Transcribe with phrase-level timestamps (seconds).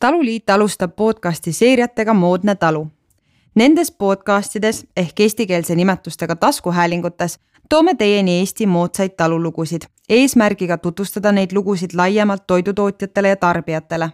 [0.00, 2.88] taluliit alustab podcasti seeriatega Moodne talu.
[3.54, 11.90] Nendes podcastides ehk eestikeelse nimetustega taskuhäälingutes toome teieni Eesti moodsaid talulugusid, eesmärgiga tutvustada neid lugusid
[11.94, 14.10] laiemalt toidutootjatele ja tarbijatele,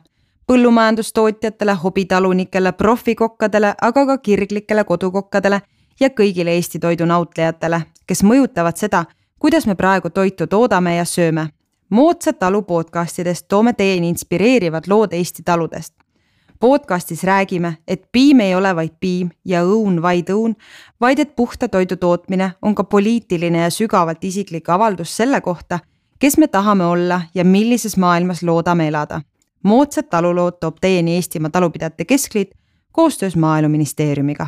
[0.47, 5.61] põllumajandustootjatele, hobitalunikele, profikokkadele, aga ka kirglikele kodukokkadele
[6.01, 9.05] ja kõigile Eesti toidu nautlejatele, kes mõjutavad seda,
[9.39, 11.49] kuidas me praegu toitu toodame ja sööme
[11.91, 15.95] moodsad talu podcastidest toome teieni inspireerivad lood Eesti taludest.
[16.61, 20.55] podcastis räägime, et piim ei ole vaid piim ja õun vaid õun,
[21.01, 25.79] vaid et puhta toidu tootmine on ka poliitiline ja sügavalt isiklik avaldus selle kohta,
[26.19, 29.21] kes me tahame olla ja millises maailmas loodame elada.
[29.63, 32.51] moodsad talulood toob teieni Eestimaa Talupidajate Keskliit
[32.93, 34.47] koostöös Maaeluministeeriumiga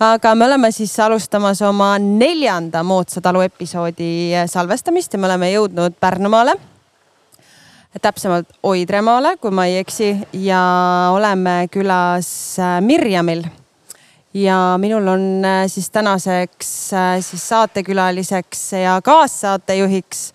[0.00, 5.96] aga me oleme siis alustamas oma neljanda moodsa talu episoodi salvestamist ja me oleme jõudnud
[6.00, 6.54] Pärnumaale.
[8.02, 10.60] täpsemalt Oidremaale, kui ma ei eksi ja
[11.12, 13.44] oleme külas äh, Mirjamil.
[14.34, 20.32] ja minul on äh, siis tänaseks siis saatekülaliseks ja kaassaatejuhiks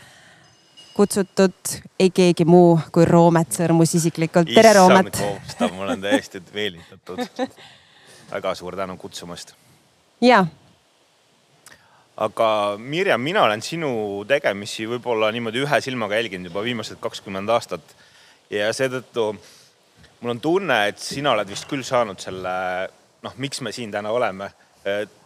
[0.93, 1.53] kutsutud
[1.99, 4.51] ei keegi muu kui Roomet Sõrmus isiklikult.
[4.53, 5.23] tere, Roomet.
[5.59, 7.23] ma olen täiesti meelitatud
[8.31, 9.55] väga suur tänu kutsumast.
[10.21, 10.45] ja.
[12.17, 17.95] aga Mirjam, mina olen sinu tegemisi võib-olla niimoodi ühe silmaga jälginud juba viimased kakskümmend aastat.
[18.49, 19.33] ja seetõttu
[20.23, 22.53] mul on tunne, et sina oled vist küll saanud selle,
[23.23, 24.49] noh, miks me siin täna oleme,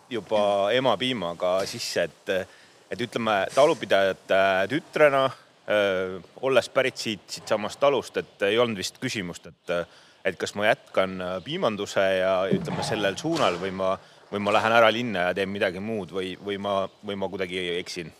[0.09, 2.31] juba emapiimaga sisse, et,
[2.92, 5.28] et ütleme talupidajate tütrena
[6.48, 9.73] olles pärit siit, siitsamast talust, et ei olnud vist küsimust, et
[10.26, 13.96] et kas ma jätkan äh, piimanduse ja ütleme sellel suunal või ma,
[14.32, 17.70] või ma lähen ära linna ja teen midagi muud või, või ma, või ma kuidagi
[17.78, 18.12] eksin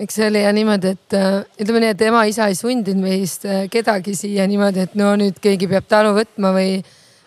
[0.00, 3.66] eks see oli ja niimoodi, et äh, ütleme nii, et ema-isa ei sundinud meist äh,
[3.72, 6.78] kedagi siia niimoodi, et no nüüd keegi peab talu võtma või,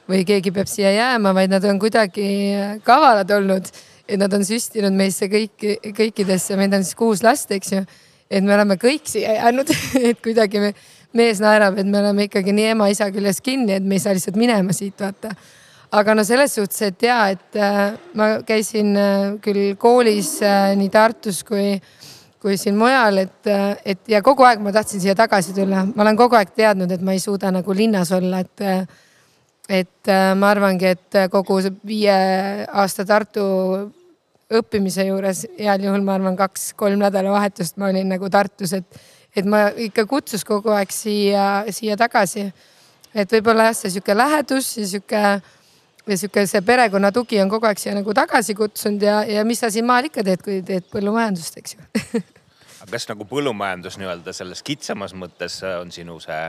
[0.10, 2.26] või keegi peab siia jääma, vaid nad on kuidagi
[2.86, 3.70] kavalad olnud.
[4.04, 7.86] et nad on süstinud meisse kõiki, kõikidesse, meid on siis kuus last, eks ju.
[8.30, 9.70] et me oleme kõik siia jäänud
[10.10, 10.74] et kuidagi me
[11.14, 14.40] mees naerab, et me oleme ikkagi nii ema-isa küljes kinni, et me ei saa lihtsalt
[14.40, 15.34] minema siit vaata.
[15.94, 20.90] aga no selles suhtes, et ja, et äh, ma käisin äh, küll koolis äh, nii
[20.90, 21.78] Tartus kui,
[22.42, 26.06] kui siin mujal, et, äh, et ja kogu aeg ma tahtsin siia tagasi tulla, ma
[26.08, 28.86] olen kogu aeg teadnud, et ma ei suuda nagu linnas olla, et äh,
[29.70, 32.16] et äh, ma arvangi, et kogu see viie
[32.68, 33.46] aasta Tartu
[34.54, 39.04] õppimise juures heal juhul ma arvan, kaks-kolm nädalavahetust ma olin nagu Tartus, et
[39.36, 42.52] et ma ikka kutsus kogu aeg siia, siia tagasi.
[43.14, 45.24] et võib-olla jah, see sihuke lähedus ja sihuke
[46.08, 49.62] ja sihuke see perekonna tugi on kogu aeg siia nagu tagasi kutsunud ja, ja mis
[49.64, 52.24] sa siin maal ikka teed, kui teed põllumajandust, eks ju
[52.84, 56.44] aga kas nagu põllumajandus nii-öelda selles kitsamas mõttes on sinu see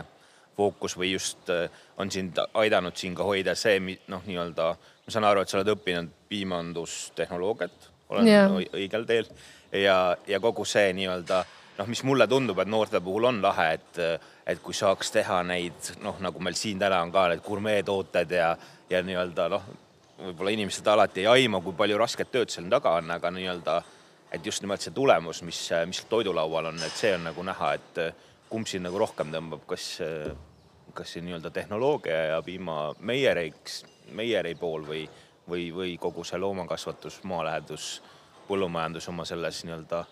[0.56, 3.78] fookus või just äh, on sind aidanud siin ka hoida see
[4.08, 8.54] noh, nii-öelda ma saan aru, et sa oled õppinud piimandustehnoloogiat, olen yeah.
[8.74, 9.28] õigel teel
[9.74, 11.44] ja, ja kogu see nii-öelda
[11.78, 14.00] noh, mis mulle tundub, et noorte puhul on lahe, et,
[14.46, 18.52] et kui saaks teha neid noh, nagu meil siin täna on ka need gurmeetooted ja,
[18.90, 19.66] ja nii-öelda noh,
[20.20, 23.80] võib-olla inimesed alati ei aima, kui palju rasket tööd seal taga on, aga nii-öelda,
[24.34, 28.02] et just nimelt see tulemus, mis, mis toidulaual on, et see on nagu näha, et
[28.50, 29.98] kumb siin nagu rohkem tõmbab, kas,
[30.94, 33.82] kas see nii-öelda tehnoloogia ja piimameiereiks,
[34.14, 35.04] meierei pool või,
[35.50, 37.96] või, või kogu see loomakasvatus, maalähedus,
[38.46, 40.04] põllumajandus oma selles nii-öelda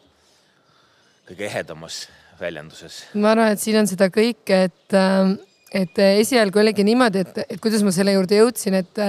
[1.28, 2.06] kõige ehedamas
[2.40, 3.02] väljenduses?
[3.14, 5.36] ma arvan, et siin on seda kõike, et, ähm,
[5.72, 9.02] et esialgu oligi niimoodi, et, et kuidas ma selle juurde jõudsin, et,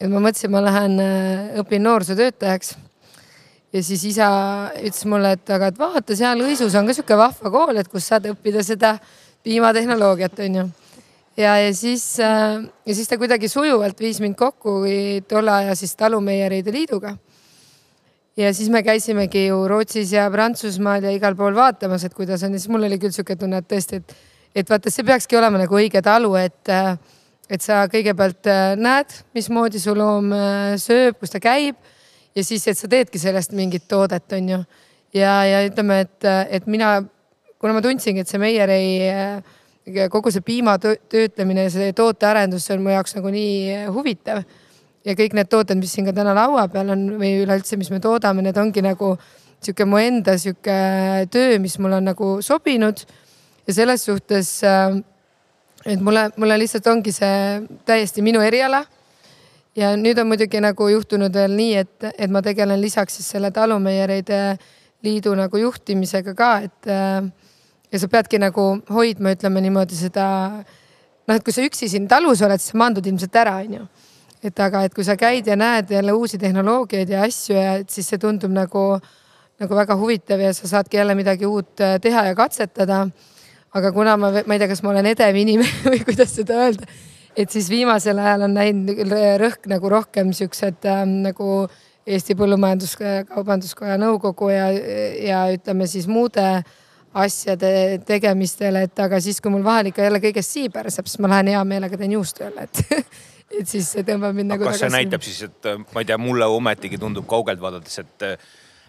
[0.00, 2.76] et ma mõtlesin, ma lähen äh, õpin noorsootöötajaks.
[3.72, 4.28] ja siis isa
[4.76, 8.08] ütles mulle, et aga, et vaata seal Õisus on ka sihuke vahva kool, et kus
[8.08, 8.96] saad õppida seda
[9.42, 10.68] piimatehnoloogiat, onju
[11.36, 14.82] ja, ja siis äh, ja siis ta kuidagi sujuvalt viis mind kokku
[15.28, 17.16] tolle aja siis Talumeieride Liiduga
[18.36, 22.54] ja siis me käisimegi ju Rootsis ja Prantsusmaal ja igal pool vaatamas, et kuidas on
[22.56, 24.14] ja siis mul oli küll sihuke tunne, et tõesti, et,
[24.62, 26.72] et vaata, see peakski olema nagu õige talu, et,
[27.52, 31.76] et sa kõigepealt äh, näed, mismoodi su loom äh, sööb, kus ta käib
[32.32, 34.62] ja siis, et sa teedki sellest mingit toodet, on ju.
[35.18, 37.00] ja, ja ütleme, et, et mina,
[37.60, 42.78] kuna ma tundsingi, et see Meierei äh, kogu see piima töötlemine ja see tootearendus, see
[42.78, 44.44] on mu jaoks nagu nii huvitav
[45.04, 48.00] ja kõik need tooted, mis siin ka täna laua peal on või üleüldse, mis me
[48.02, 49.14] toodame, need ongi nagu
[49.62, 50.76] sihuke mu enda sihuke
[51.32, 53.04] töö, mis mulle on nagu sobinud.
[53.66, 54.98] ja selles suhtes, äh,
[55.86, 58.84] et mulle, mulle lihtsalt ongi see täiesti minu eriala.
[59.76, 63.50] ja nüüd on muidugi nagu juhtunud veel nii, et, et ma tegelen lisaks siis selle
[63.50, 64.58] Talumeieride
[65.02, 67.24] Liidu nagu juhtimisega ka, et äh,
[67.92, 70.26] ja sa peadki nagu hoidma, ütleme niimoodi seda
[71.28, 73.84] noh, et kui sa üksi siin talus oled, siis sa maandud ilmselt ära, onju.
[74.42, 77.90] Et aga, et kui sa käid ja näed jälle uusi tehnoloogiaid ja asju ja et
[77.90, 78.82] siis see tundub nagu,
[79.62, 83.06] nagu väga huvitav ja sa saadki jälle midagi uut äh, teha ja katsetada.
[83.72, 86.88] aga kuna ma, ma ei tea, kas ma olen edev inimene või kuidas seda öelda,
[87.36, 91.64] et siis viimasel ajal on läinud rõhk nagu rohkem siuksed ähm, nagu
[92.02, 94.66] Eesti Põllumajandus-Kaubanduskoja nõukogu ja,
[95.22, 96.42] ja ütleme siis muude
[97.14, 101.30] asjade tegemistele, et aga siis, kui mul vahel ikka jälle kõigest sii pärseb, siis ma
[101.30, 102.82] lähen hea meelega teen juustu jälle, et
[103.60, 104.88] et siis see tõmbab mind nagu kas tagasi.
[104.88, 108.28] see näitab siis, et ma ei tea, mulle ometigi tundub kaugelt vaadates, et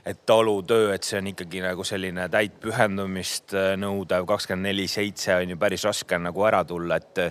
[0.03, 5.53] et talutöö, et see on ikkagi nagu selline täit pühendumist nõudev, kakskümmend neli seitse on
[5.53, 7.21] ju päris raske nagu ära tulla, et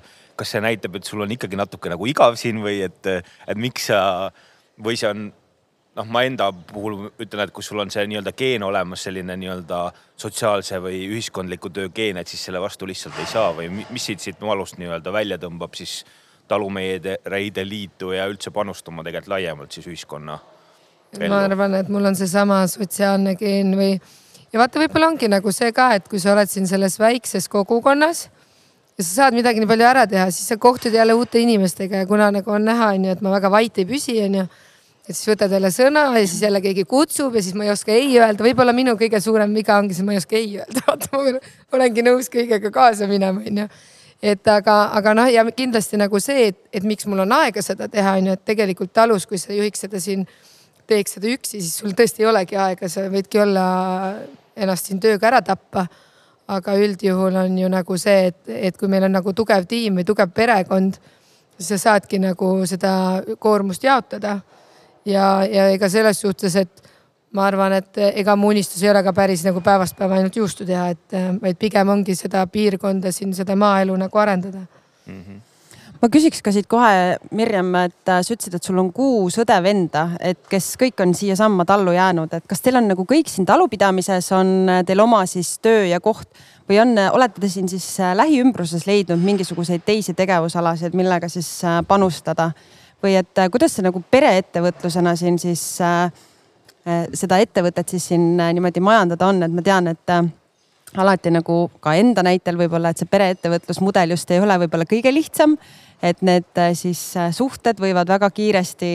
[0.40, 3.90] kas see näitab, et sul on ikkagi natuke nagu igav siin või et, et miks
[3.90, 4.00] sa
[4.80, 5.26] või see on
[5.96, 9.82] noh, ma enda puhul ütlen, et kui sul on see nii-öelda geen olemas, selline nii-öelda
[10.24, 14.24] sotsiaalse või ühiskondliku töö geen, et siis selle vastu lihtsalt ei saa või mis siit,
[14.24, 16.00] siit malust nii-öelda välja tõmbab siis
[16.52, 17.18] talumeede
[17.64, 20.38] liitu ja üldse panustama tegelikult laiemalt siis ühiskonna
[21.28, 25.72] ma arvan, et mul on seesama sotsiaalne geen või ja vaata, võib-olla ongi nagu see
[25.76, 28.26] ka, et kui sa oled siin selles väikses kogukonnas
[28.96, 32.08] ja sa saad midagi nii palju ära teha, siis sa kohtud jälle uute inimestega ja
[32.08, 34.46] kuna nagu on näha, onju, et ma väga vait ei püsi, onju
[35.08, 37.94] et siis võtad jälle sõna ja siis jälle keegi kutsub ja siis ma ei oska
[37.94, 41.10] ei öelda, võib-olla minu kõige suurem viga ongi see, ma ei oska ei öelda, vaata
[41.18, 41.40] ma
[41.78, 43.66] olengi nõus kõigega kaasa minema, onju.
[44.22, 47.88] Et aga, aga noh, ja kindlasti nagu see, et, et miks mul on aega seda
[47.90, 50.22] teha, onju, et tegelikult talus, kui sa juhiks seda siin,
[50.86, 53.66] teeks seda üksi, siis sul tõesti ei olegi aega, sa võidki olla
[54.56, 55.86] ennast siin tööga ära tappa.
[56.52, 60.04] aga üldjuhul on ju nagu see, et, et kui meil on nagu tugev tiim või
[60.04, 60.98] tugev perekond,
[61.58, 64.40] sa saadki nagu seda koormust jaotada
[65.06, 66.91] ja, ja ega selles suhtes, et
[67.32, 70.66] ma arvan, et ega mu unistus ei ole ka päris nagu päevast päeva ainult juustu
[70.68, 74.66] teha, et vaid pigem ongi seda piirkonda siin, seda maaelu nagu arendada
[75.06, 75.22] mm.
[75.22, 75.40] -hmm
[76.02, 80.40] ma küsiks ka siit kohe, Mirjam, et sa ütlesid, et sul on kuus õde-venda, et
[80.50, 84.72] kes kõik on siiasamma tallu jäänud, et kas teil on nagu kõik siin talupidamises on
[84.86, 86.26] teil oma siis töö ja koht
[86.68, 87.86] või on, olete te siin siis
[88.18, 92.50] lähiümbruses leidnud mingisuguseid teisi tegevusalasid, millega siis panustada?
[93.02, 96.31] või et äh, kuidas see nagu pereettevõtlusena siin siis äh, äh,
[97.14, 100.24] seda ettevõtet siis siin äh, niimoodi majandada on, et ma tean, et äh,
[100.98, 105.56] alati nagu ka enda näitel võib-olla, et see pereettevõtlusmudel just ei ole võib-olla kõige lihtsam.
[106.02, 108.90] et need äh, siis äh, suhted võivad väga kiiresti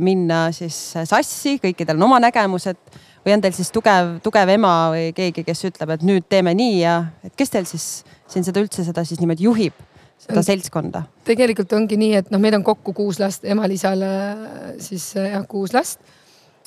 [0.00, 2.78] minna siis sassi, kõikidel on oma nägemused
[3.26, 6.76] või on teil siis tugev, tugev ema või keegi, kes ütleb, et nüüd teeme nii
[6.84, 9.74] ja et kes teil siis siin seda üldse seda siis niimoodi juhib?
[10.22, 11.02] seda seltskonda?
[11.26, 14.06] tegelikult ongi nii, et noh, meil on kokku kuus last, emal-isal
[14.78, 16.22] siis jah, kuus last äh,.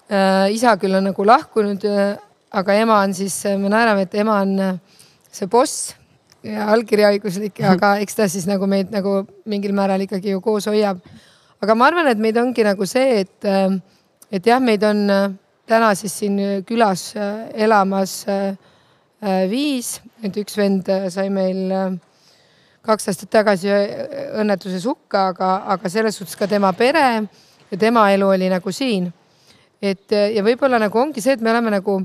[0.09, 1.83] Isa küll on nagu lahkunud,
[2.49, 4.79] aga ema on siis, me naerame, et ema on
[5.29, 5.91] see boss
[6.45, 11.01] ja allkirjaõiguslik, aga eks ta siis nagu meid nagu mingil määral ikkagi ju koos hoiab.
[11.61, 13.49] aga ma arvan, et meid ongi nagu see, et,
[14.31, 15.05] et jah, meid on
[15.69, 17.11] täna siis siin külas
[17.53, 18.23] elamas
[19.51, 21.99] viis, et üks vend sai meil
[22.85, 23.69] kaks aastat tagasi
[24.39, 27.05] õnnetuses hukka, aga, aga selles suhtes ka tema pere
[27.69, 29.09] ja tema elu oli nagu siin.
[29.81, 31.99] Et ja võib-olla nagu ongi see, et me oleme nagu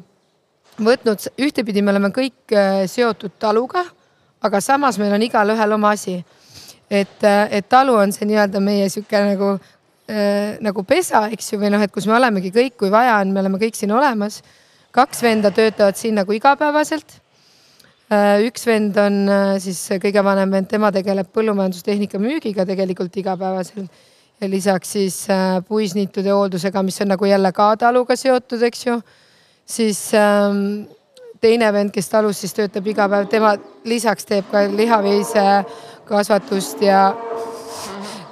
[0.83, 3.85] võtnud, ühtepidi me oleme kõik äh, seotud taluga,
[4.45, 6.25] aga samas meil on igalühel oma asi.
[6.91, 9.55] et, äh, et talu on see nii-öelda meie sihuke nagu
[10.09, 13.33] äh,, nagu pesa, eks ju, või noh, et kus me olemegi kõik, kui vaja on,
[13.33, 14.43] me oleme kõik siin olemas.
[14.93, 17.21] kaks venda töötavad siin nagu igapäevaselt
[18.45, 19.15] üks vend on
[19.59, 23.91] siis kõige vanem vend, tema tegeleb põllumajandustehnika müügiga tegelikult igapäevaselt
[24.41, 28.99] lisaks siis äh, puisniitude hooldusega, mis on nagu jälle ka taluga seotud, eks ju.
[29.67, 30.85] siis ähm,
[31.41, 35.45] teine vend, kes talus siis töötab iga päev, tema lisaks teeb ka lihaveise
[36.09, 37.15] kasvatust ja.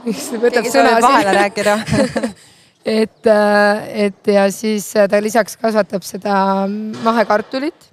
[0.42, 0.98] võtab sõna
[1.32, 1.78] rääkida
[3.00, 3.30] et,
[4.06, 6.66] et ja siis ta lisaks kasvatab seda
[7.04, 7.92] mahekartulit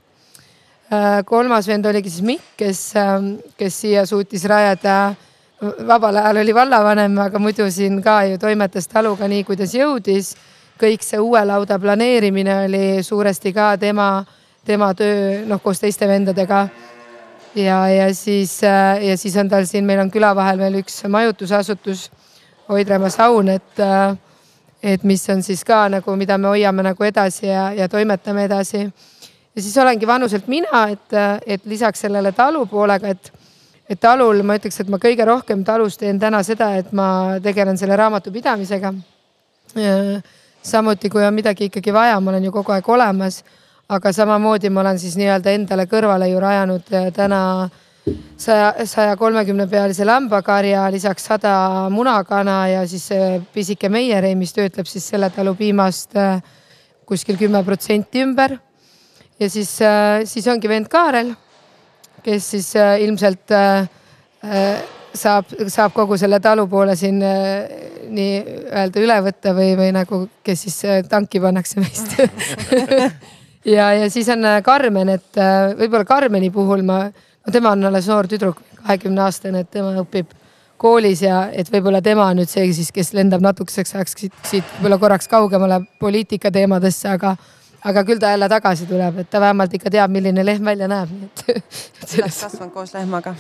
[0.90, 5.14] Äh, kolmas vend oligi siis Mikk, kes, ähm, kes siia suutis rajada.
[5.62, 10.36] Vabal ajal oli vallavanem, aga muidu siin ka ju toimetas taluga nii, kuidas jõudis.
[10.80, 14.24] kõik see uue lauda planeerimine oli suuresti ka tema,
[14.64, 16.68] tema töö, noh koos teiste vendadega.
[17.56, 21.04] ja, ja siis, äh, ja siis on tal siin, meil on küla vahel veel üks
[21.08, 22.12] majutusasutus,
[22.70, 24.16] Oidremaa saun, et äh,
[24.84, 28.78] et mis on siis ka nagu, mida me hoiame nagu edasi ja, ja toimetame edasi
[29.56, 33.32] ja siis olengi vanuselt mina, et, et lisaks sellele talu poolega, et,
[33.90, 37.78] et talul ma ütleks, et ma kõige rohkem talus teen täna seda, et ma tegelen
[37.78, 38.94] selle raamatupidamisega.
[40.62, 43.44] samuti, kui on midagi ikkagi vaja, ma olen ju kogu aeg olemas.
[43.90, 47.70] aga samamoodi ma olen siis nii-öelda endale kõrvale ju rajanud täna
[48.38, 51.54] saja, saja kolmekümne pealise lambakarja, lisaks sada
[51.90, 53.10] munakana ja siis
[53.54, 56.42] pisike meierei, mis töötleb siis selle talu piimast äh,
[57.10, 58.58] kuskil kümme protsenti ümber.
[59.40, 61.34] ja siis, äh, siis ongi vend Kaarel,
[62.24, 63.52] kes siis äh, ilmselt
[65.20, 70.78] saab, saab kogu selle talu poole siin nii-öelda üle võtta või, või nagu, kes siis
[71.12, 72.16] tanki pannakse meist.
[73.68, 75.36] Ja, ja siis on Karmen, et
[75.76, 77.02] võib-olla Karmeni puhul ma
[77.50, 80.32] no tema on alles noor tüdruk, kahekümne aastane, et tema õpib
[80.80, 84.76] koolis ja et võib-olla tema on nüüd see siis, kes lendab natukeseks ajaks siit, siit
[84.78, 87.36] võib-olla korraks kaugemale poliitika teemadesse, aga,
[87.86, 91.12] aga küll ta jälle tagasi tuleb, et ta vähemalt ikka teab, milline lehm välja näeb,
[91.12, 91.76] nii et.
[92.20, 93.36] üles kasvanud koos lehmaga.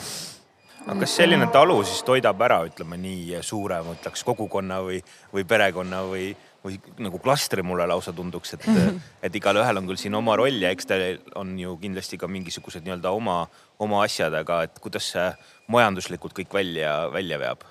[0.86, 5.02] aga kas selline talu siis toidab ära, ütleme nii suure, ma ütleks kogukonna või,
[5.34, 6.30] või perekonna või
[6.64, 8.66] või nagu klastri mulle lausa tunduks, et
[9.26, 12.84] et igalühel on küll siin oma roll ja eks teil on ju kindlasti ka mingisugused
[12.84, 13.42] nii-öelda oma,
[13.80, 15.28] oma asjad, aga et kuidas see
[15.72, 17.64] majanduslikult kõik välja, välja veab?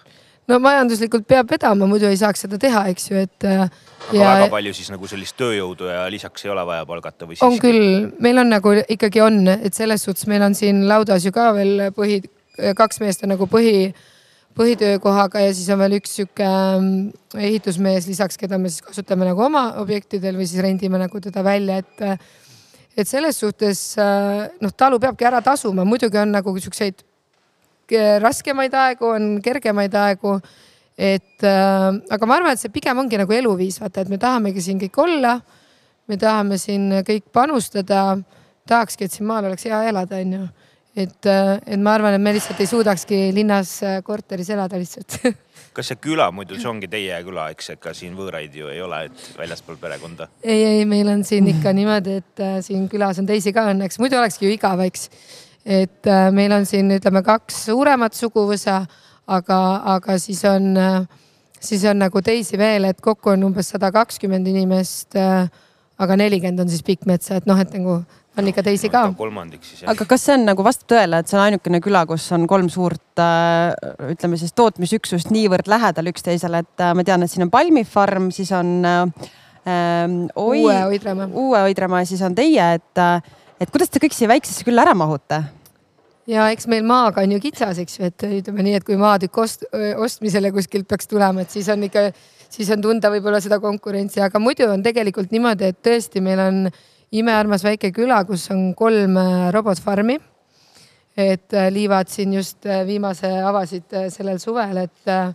[0.49, 3.47] No majanduslikult peab vedama, muidu ei saaks seda teha, eks ju, et.
[3.47, 3.65] Äh,
[4.09, 4.29] aga ja...
[4.43, 7.45] väga palju siis nagu sellist tööjõudu ja lisaks ei ole vaja palgata või siis?
[7.45, 11.33] on küll, meil on nagu ikkagi on, et selles suhtes meil on siin laudas ju
[11.35, 12.23] ka veel põhi,
[12.79, 13.91] kaks meest on nagu põhi
[14.59, 16.89] põhitöökohaga ja siis on veel üks sihuke ähm,
[17.37, 21.83] ehitusmees lisaks, keda me siis kasutame nagu oma objektidel või siis rendime nagu teda välja,
[21.85, 22.25] et.
[22.99, 27.05] et selles suhtes äh, noh, talu peabki ära tasuma, muidugi on nagu siukseid
[28.23, 30.39] raskemaid aegu, on kergemaid aegu.
[30.99, 34.61] et äh, aga ma arvan, et see pigem ongi nagu eluviis, vaata, et me tahamegi
[34.61, 35.41] siin kõik olla.
[36.09, 38.19] me tahame siin kõik panustada.
[38.69, 40.49] tahakski, et siin maal oleks hea elada, onju
[40.99, 45.21] et, äh, et ma arvan, et me lihtsalt ei suudakski linnas äh, korteris elada lihtsalt
[45.77, 49.05] kas see küla muidu, see ongi teie küla, eks, ega siin võõraid ju ei ole,
[49.09, 50.29] et väljaspool perekonda?
[50.43, 54.01] ei, ei, meil on siin ikka niimoodi, et äh, siin külas on teisi ka õnneks,
[54.03, 55.09] muidu olekski ju igav, eks.
[55.69, 58.81] Et äh, meil on siin, ütleme, kaks suuremat suguvõsa,
[59.29, 59.59] aga,
[59.97, 61.03] aga siis on äh,,
[61.61, 65.51] siis on nagu teisi veel, et kokku on umbes sada kakskümmend inimest äh,.
[65.99, 67.99] aga nelikümmend on siis Pikkmetsa, et noh, et nagu
[68.39, 69.03] on ikka teisi ka.
[69.19, 69.91] kolmandik siis jah.
[69.93, 72.71] aga kas see on nagu vastab tõele, et see on ainukene küla, kus on kolm
[72.73, 73.23] suurt
[74.09, 78.73] ütleme siis tootmisüksust niivõrd lähedal üksteisele, et ma tean, et siin on Palmifarm, siis on
[78.87, 79.29] äh,
[79.69, 83.05] ähm, Oi, uue Oidremaa, uue Oidremaa ja siis on teie, et,
[83.61, 85.43] et kuidas te kõik siia väiksesse külla ära mahute?
[86.29, 89.41] Ja eks meil maaga on ju kitsas, eks ju, et ütleme nii, et kui maatükk
[89.45, 89.65] ost,
[89.97, 92.09] ostmisele kuskilt peaks tulema, et siis on ikka,
[92.53, 96.65] siis on tunda võib-olla seda konkurentsi, aga muidu on tegelikult niimoodi, et tõesti, meil on
[97.17, 100.19] imearmas väike küla, kus on kolm äh, robotfarmi.
[101.19, 105.33] et äh, liivad siin just äh, viimase avasid sellel suvel, et,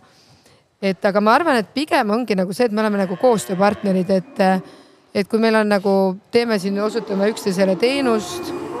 [0.80, 4.40] et aga ma arvan, et pigem ongi nagu see, et me oleme nagu koostööpartnerid, et,
[5.12, 5.96] et kui meil on nagu,
[6.32, 8.73] teeme siin, osutame üksteisele teenust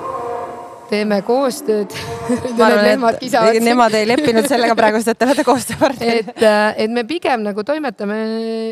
[0.94, 1.92] teeme koostööd.
[3.68, 6.32] Nemad ei leppinud sellega praegust, et te olete koostööpartnerid.
[6.36, 6.48] et,
[6.86, 8.18] et me pigem nagu toimetame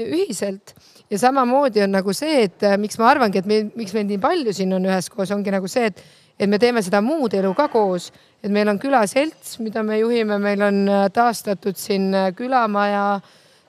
[0.06, 0.74] ühiselt.
[1.12, 4.20] Ja samamoodi on nagu see, et äh, miks ma arvangi, et meil, miks meid nii
[4.22, 6.00] palju siin on üheskoos, ongi nagu see, et,
[6.40, 8.08] et me teeme seda muud elu ka koos.
[8.42, 13.20] et meil on külaselts, mida me juhime, meil on äh, taastatud siin äh, külamaja,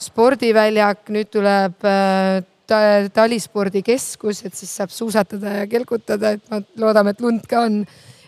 [0.01, 1.83] spordiväljak, nüüd tuleb
[2.67, 2.79] ta,
[3.13, 7.81] talispordikeskus, et siis saab suusatada ja kelgutada, et ma loodame, et lund ka on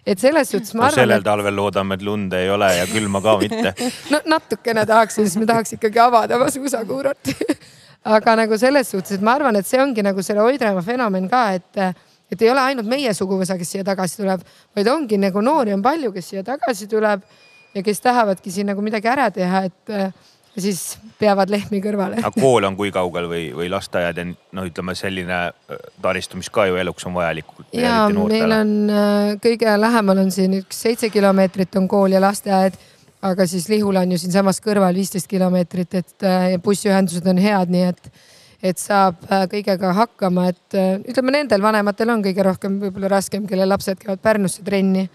[0.06, 1.00] et selles suhtes ma arvan.
[1.02, 1.26] sellel et...
[1.26, 3.74] talvel loodame, et lund ei ole ja külma ka mitte
[4.14, 7.36] no natukene tahaks, siis me tahaks ikkagi avada oma suusakuurorti
[8.16, 11.48] aga nagu selles suhtes, et ma arvan, et see ongi nagu selle Oidremaa fenomen ka,
[11.58, 11.82] et,
[12.32, 14.46] et ei ole ainult meie suguvõsa, kes siia tagasi tuleb,
[14.78, 17.26] vaid ongi nagu noori on palju, kes siia tagasi tuleb
[17.76, 19.96] ja kes tahavadki siin nagu midagi ära teha, et
[20.56, 20.82] ja siis
[21.20, 22.20] peavad lehmi kõrvale.
[22.22, 26.50] aga kool on kui kaugel või, või lasteaed ja noh, ütleme selline äh, taristu, mis
[26.54, 27.50] ka ju eluks on vajalik.
[27.76, 32.80] ja meil on äh, kõige lähemal on siin üks seitse kilomeetrit on kool ja lasteaed
[33.26, 37.88] aga siis Lihula on ju siinsamas kõrval viisteist kilomeetrit, et äh, bussiühendused on head, nii
[37.90, 38.12] et,
[38.72, 40.78] et saab kõigega hakkama, et
[41.10, 45.10] ütleme, nendel vanematel on kõige rohkem võib-olla raskem, kelle lapsed käivad Pärnusse trenni.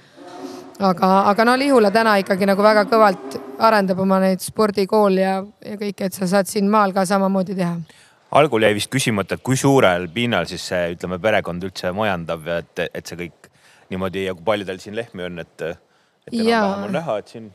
[0.80, 5.80] Aga, aga no Lihula täna ikkagi nagu väga kõvalt arendab oma neid spordikooli ja, ja
[5.80, 7.76] kõike, et sa saad siin maal ka samamoodi teha
[8.38, 12.60] algul jäi vist küsimata, et kui suurel pinnal siis see, ütleme, perekond üldse majandab ja
[12.62, 13.50] et, et see kõik
[13.90, 17.50] niimoodi ja kui palju teil siin lehmi on, et, et enam-vähem on näha, et siin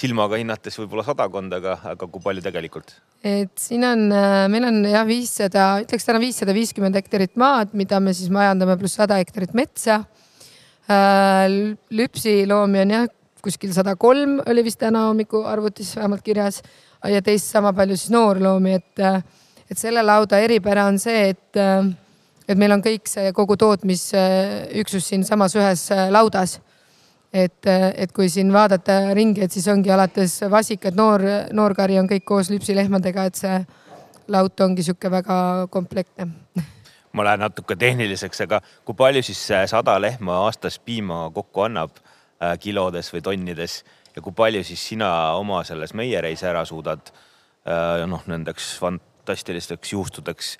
[0.00, 2.94] silmaga hinnates võib-olla sadakond, aga, aga kui palju tegelikult?
[3.26, 8.00] et siin on, äh, meil on jah, viissada, ütleks täna viissada viiskümmend hektarit maad, mida
[8.02, 10.02] me siis majandame, pluss sada hektarit metsa.
[10.90, 13.04] Äh, lüpsiloomi on jah,
[13.44, 16.62] kuskil sada kolm oli vist täna hommiku arvutis vähemalt kirjas
[17.06, 19.02] ja teist sama palju siis noorloomi, et,
[19.70, 21.60] et selle lauda eripära on see, et,
[22.48, 26.58] et meil on kõik see kogu tootmisüksus siinsamas ühes laudas.
[27.30, 31.22] Et, et kui siin vaadata ringi, et siis ongi alates vasikad, noor,
[31.54, 33.62] noorkari on kõik koos lüpsilehmadega, et see
[34.34, 35.38] laut ongi sihuke väga
[35.70, 36.26] komplektne
[37.12, 39.40] ma lähen natuke tehniliseks, aga kui palju siis
[39.70, 43.80] sada lehma aastas piima kokku annab äh, kilodes või tonnides
[44.14, 50.56] ja kui palju siis sina oma selles meiereis ära suudad äh, noh, nendeks fantastilisteks juustudeks,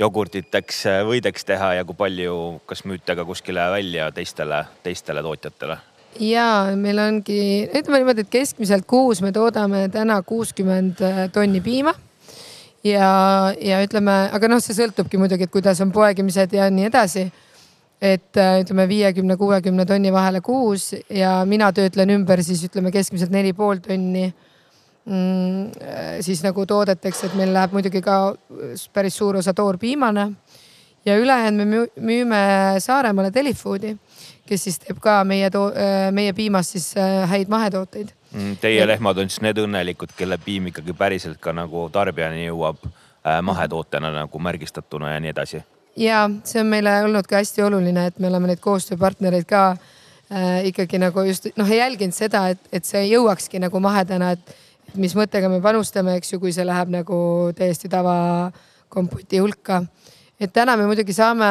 [0.00, 5.78] jogurtiteks, äh, võideks teha ja kui palju, kas müüte ka kuskile välja teistele, teistele tootjatele?
[6.20, 6.46] ja
[6.76, 11.00] meil ongi, ütleme niimoodi, et keskmiselt kuus me toodame täna kuuskümmend
[11.32, 11.94] tonni piima
[12.84, 13.08] ja,
[13.60, 17.30] ja ütleme, aga noh, see sõltubki muidugi, et kuidas on poegimised ja nii edasi.
[18.02, 23.30] et äh, ütleme viiekümne, kuuekümne tonni vahele kuus ja mina töötlen ümber siis ütleme keskmiselt
[23.30, 24.24] neli pool tonni
[25.04, 25.68] mm,
[26.20, 28.34] siis nagu toodeteks, et meil läheb muidugi ka
[28.92, 30.26] päris suur osa toorpiimane
[31.06, 32.40] ja ülejäänud me müüme
[32.78, 33.94] Saaremaale Telefoodi,
[34.46, 38.10] kes siis teeb ka meie, äh, meie piimast siis äh, häid mahetooteid
[38.60, 43.40] teie lehmad on siis need õnnelikud, kelle piim ikkagi päriselt ka nagu tarbijani jõuab äh,
[43.44, 45.62] mahetootena nagu märgistatuna ja nii edasi.
[45.96, 50.64] ja see on meile olnud ka hästi oluline, et me oleme neid koostööpartnereid ka äh,
[50.70, 55.48] ikkagi nagu just noh, jälginud seda, et, et see jõuakski nagu mahedana, et mis mõttega
[55.52, 57.16] me panustame, eks ju, kui see läheb nagu
[57.56, 59.82] täiesti tavakompoti hulka.
[60.40, 61.48] et täna me muidugi saame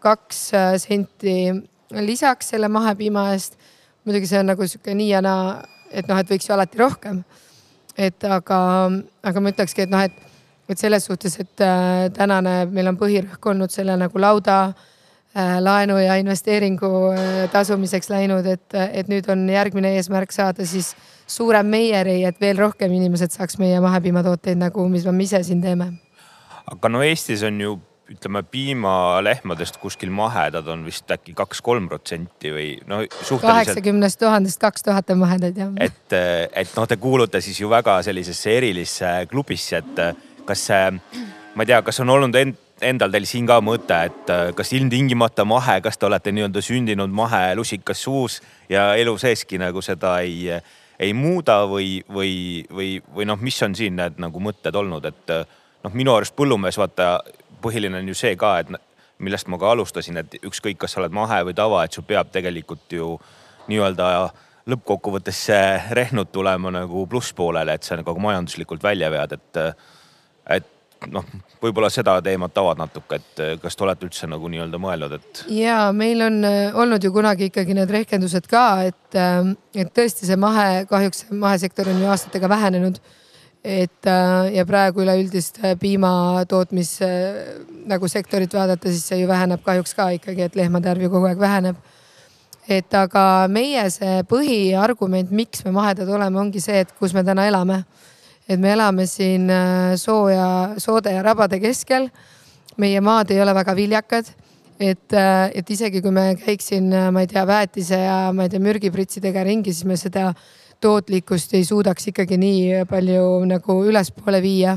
[0.00, 1.52] kaks äh, senti
[1.94, 3.56] lisaks selle mahepiima eest.
[4.04, 5.62] muidugi see on nagu sihuke nii ja naa
[5.94, 7.22] et noh, et võiks ju alati rohkem.
[7.94, 8.58] et aga,
[9.22, 10.16] aga ma ütlekski, et noh, et,
[10.68, 16.00] et selles suhtes, et äh, tänane meil on põhirõhk olnud selle nagu lauda äh, laenu
[16.02, 20.94] ja investeeringu äh, tasumiseks läinud, et, et nüüd on järgmine eesmärk saada siis
[21.26, 25.92] suurem meieri, et veel rohkem inimesed saaks meie mahepiimatooteid nagu, mis me ise siin teeme.
[26.66, 27.78] aga no Eestis on ju
[28.10, 33.46] ütleme piimalehmadest kuskil mahedad on vist äkki kaks-kolm protsenti või no suhteliselt.
[33.46, 35.70] kaheksakümnest tuhandest kaks tuhat on mahedaid jah.
[35.80, 36.16] et,
[36.52, 40.92] et noh, te kuulute siis ju väga sellisesse erilisse klubisse, et kas see,
[41.54, 45.46] ma ei tea, kas on olnud end, endal teil siin ka mõte, et kas ilmtingimata
[45.48, 50.50] mahe, kas te olete nii-öelda sündinud mahelusikas suus ja elu seeski nagu seda ei,
[51.00, 52.34] ei muuda või, või,
[52.68, 55.34] või, või noh, mis on siin need nagu mõtted olnud, et
[55.84, 57.16] noh, minu arust põllumees vaata
[57.64, 58.72] põhiline on ju see ka, et
[59.24, 62.32] millest ma ka alustasin, et ükskõik, kas sa oled mahe või tava, et sul peab
[62.34, 63.14] tegelikult ju
[63.70, 64.08] nii-öelda
[64.70, 65.64] lõppkokkuvõttes see
[65.96, 69.60] rehnud tulema nagu plusspoolele, et sa nagu majanduslikult välja vead, et,
[70.56, 70.70] et
[71.12, 71.26] noh,
[71.62, 75.42] võib-olla seda teemat avad natuke, et kas te olete üldse nagu nii-öelda mõelnud, et?
[75.52, 80.28] ja meil on äh, olnud ju kunagi ikkagi need rehkendused ka, et, äh, et tõesti
[80.28, 83.00] see mahe, kahjuks mahesektor on ju aastatega vähenenud
[83.64, 87.38] et äh, ja praegu üleüldist äh, piimatootmis äh,
[87.88, 91.30] nagu sektorit vaadata, siis see ju väheneb kahjuks ka ikkagi, et lehmade arv ju kogu
[91.30, 91.80] aeg väheneb.
[92.68, 97.46] et aga meie see põhiargument, miks me mahedad oleme, ongi see, et kus me täna
[97.48, 97.84] elame.
[98.48, 99.48] et me elame siin
[99.96, 102.10] sooja, soode ja rabade keskel.
[102.76, 104.28] meie maad ei ole väga viljakad
[104.80, 105.12] et,
[105.54, 109.72] et isegi kui me käiksin, ma ei tea, väetise ja ma ei tea, mürgipritsidega ringi,
[109.72, 110.34] siis me seda
[110.84, 114.76] tootlikkust ei suudaks ikkagi nii palju nagu ülespoole viia.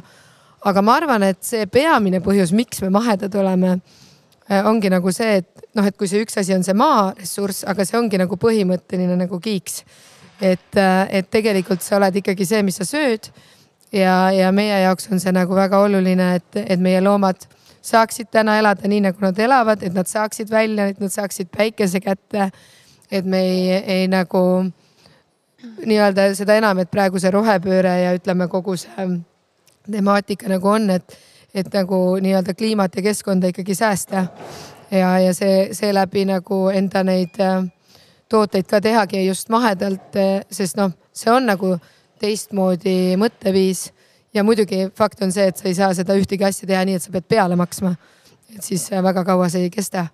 [0.67, 3.77] aga ma arvan, et see peamine põhjus, miks me mahedad oleme,
[4.49, 7.85] äh, ongi nagu see, et noh, et kui see üks asi on see maaressurss, aga
[7.85, 9.83] see ongi nagu põhimõtteline nagu kiiks.
[10.41, 13.29] et, äh, et tegelikult sa oled ikkagi see, mis sa sööd.
[13.91, 17.47] ja, ja meie jaoks on see nagu väga oluline, et, et meie loomad
[17.87, 22.01] saaksid täna elada nii, nagu nad elavad, et nad saaksid välja, et nad saaksid päikese
[22.03, 22.51] kätte.
[23.11, 24.39] et me ei, ei nagu
[25.63, 29.07] nii-öelda seda enam, et praegu see rohepööre ja ütleme, kogu see
[29.91, 31.17] temaatika nagu on, et,
[31.55, 34.27] et nagu nii-öelda kliimat ja keskkonda ikkagi säästa.
[34.91, 37.63] ja, ja see, seeläbi nagu enda neid äh,
[38.29, 41.77] tooteid ka tehagi just mahedalt, äh, sest noh, see on nagu
[42.19, 43.91] teistmoodi mõtteviis.
[44.33, 47.03] ja muidugi fakt on see, et sa ei saa seda ühtegi asja teha nii, et
[47.03, 47.95] sa pead peale maksma.
[48.55, 50.07] et siis äh, väga kaua see ei kesta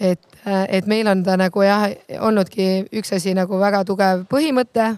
[0.00, 0.20] et,
[0.68, 1.88] et meil on ta nagu jah,
[2.20, 4.90] olnudki üks asi nagu väga tugev põhimõte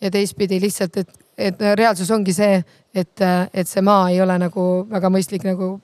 [0.00, 2.60] ja teistpidi lihtsalt, et, et reaalsus ongi see,
[2.94, 5.76] et, et see maa ei ole nagu väga mõistlik nagu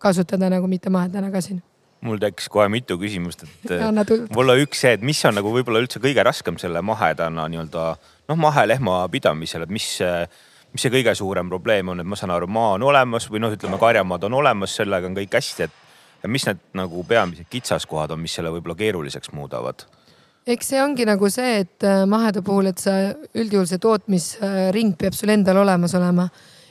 [0.00, 1.62] kasutada nagu mitte mahedana ka siin.
[2.00, 3.74] Mul tekkis kohe mitu küsimust, et
[4.10, 7.82] võib-olla üks see, et mis on nagu võib-olla üldse kõige raskem selle mahedana nii-öelda
[8.30, 9.88] noh, mahelehma pidamisel, et mis,
[10.72, 13.52] mis see kõige suurem probleem on, et ma saan aru, maa on olemas või noh,
[13.52, 15.89] ütleme karjamaad on olemas, sellega on kõik hästi, et
[16.22, 19.86] ja mis need nagu peamised kitsaskohad on, mis selle võib-olla keeruliseks muudavad?
[20.46, 22.96] eks see ongi nagu see, et äh, maheda puhul, et sa
[23.34, 26.28] üldjuhul see tootmisring peab sul endal olemas olema.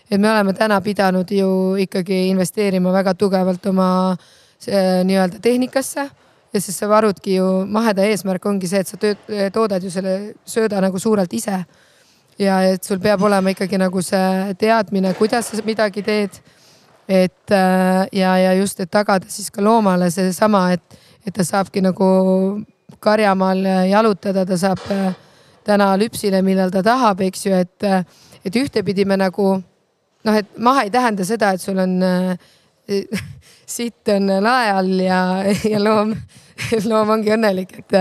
[0.10, 6.10] et me oleme täna pidanud ju ikkagi investeerima väga tugevalt oma äh, nii-öelda tehnikasse
[6.54, 10.16] ja siis sa varudki ju, maheda eesmärk ongi see, et sa tööd, toodad ju selle
[10.50, 11.64] sööda nagu suurelt ise.
[12.40, 16.40] ja et sul peab olema ikkagi nagu see teadmine, kuidas sa midagi teed.
[17.10, 21.82] Et äh, ja, ja just, et tagada siis ka loomale seesama, et, et ta saabki
[21.82, 22.10] nagu
[23.02, 25.10] karjamaal jalutada, ta saab äh,
[25.66, 28.06] täna lüpsile, millal ta tahab, eks ju, et, äh,
[28.46, 31.98] et ühtepidi me nagu noh, et maha ei tähenda seda, et sul on
[33.76, 35.22] sitt on lae all ja,
[35.66, 36.14] ja loom,
[36.90, 37.98] loom ongi õnnelik, et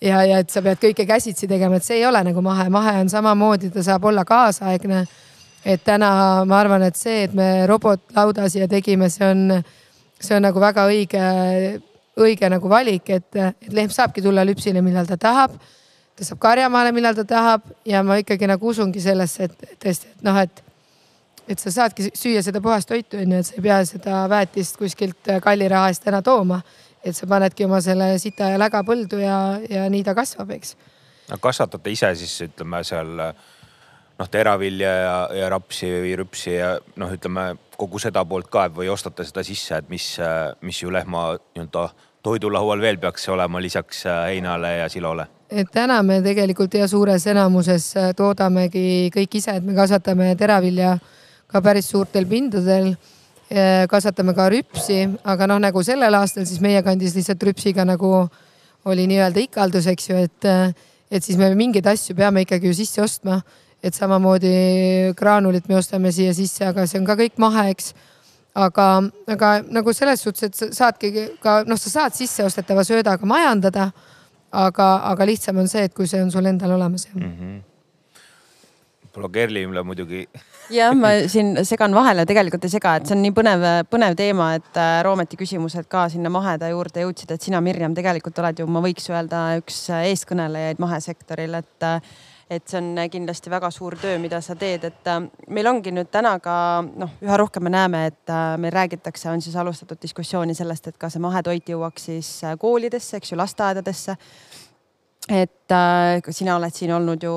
[0.00, 2.98] ja, ja et sa pead kõike käsitsi tegema, et see ei ole nagu mahe, mahe
[3.04, 5.04] on samamoodi, ta saab olla kaasaegne.
[5.64, 6.10] Et täna
[6.48, 9.60] ma arvan, et see, et me robotlauda siia tegime, see on,
[10.20, 11.26] see on nagu väga õige,
[12.20, 15.58] õige nagu valik, et, et lehm saabki tulla lüpsile, millal ta tahab.
[16.16, 20.26] ta saab karjamaale, millal ta tahab ja ma ikkagi nagu usungi sellesse, et tõesti, et
[20.26, 20.64] noh, et
[21.50, 24.76] et sa saadki süüa seda puhast toitu, on ju, et sa ei pea seda väetist
[24.78, 26.60] kuskilt kalli raha eest täna tooma.
[27.00, 30.74] et sa panedki oma selle sita ja läga põldu ja, ja nii ta kasvab, eks.
[31.30, 33.22] no kasvatate ise siis ütleme seal
[34.20, 38.90] noh, teravilja ja, ja rapsi või rüpsi ja noh, ütleme kogu seda poolt ka või
[38.92, 40.12] ostate seda sisse, et mis,
[40.60, 41.88] mis ju lehma nii-öelda
[42.22, 45.26] toidulaual veel peaks olema lisaks heinale ja silole?
[45.50, 50.98] et täna me tegelikult ja suures enamuses toodamegi kõik ise, et me kasvatame teravilja
[51.50, 52.94] ka päris suurtel pindadel.
[53.90, 58.28] kasvatame ka rüpsi, aga noh, nagu sellel aastal siis meie kandis lihtsalt rüpsiga nagu
[58.86, 60.46] oli nii-öelda ikaldus, eks ju, et,
[61.10, 63.40] et siis me mingeid asju peame ikkagi ju sisse ostma.
[63.82, 64.52] Et samamoodi
[65.16, 67.94] graanulit me ostame siia sisse, aga see on ka kõik mahe, eks
[68.54, 68.86] aga,
[69.30, 71.12] aga nagu selles suhtes, et sa saadki
[71.42, 73.90] ka noh, sa saad sisseostetava söödaga majandada.
[74.50, 77.20] aga, aga lihtsam on see, et kui see on sul endal olemas mm.
[77.22, 77.60] -hmm.
[79.12, 80.26] proua Kerlimile muidugi
[80.70, 84.54] jah, ma siin segan vahele, tegelikult ei sega, et see on nii põnev, põnev teema,
[84.58, 88.66] et äh, Roometi küsimused ka sinna maheda juurde jõudsid, et sina, Mirjam, tegelikult oled ju,
[88.66, 92.00] ma võiks öelda, üks eestkõnelejaid mahesektoril, et äh,
[92.50, 96.10] et see on kindlasti väga suur töö, mida sa teed, et äh, meil ongi nüüd
[96.10, 100.90] täna ka noh, üha rohkem me näeme, et meil räägitakse, on siis alustatud diskussiooni sellest,
[100.90, 104.16] et ka see mahetoit jõuaks siis koolidesse, eks ju, lasteaedadesse
[105.28, 107.32] et äh, sina oled siin olnud ju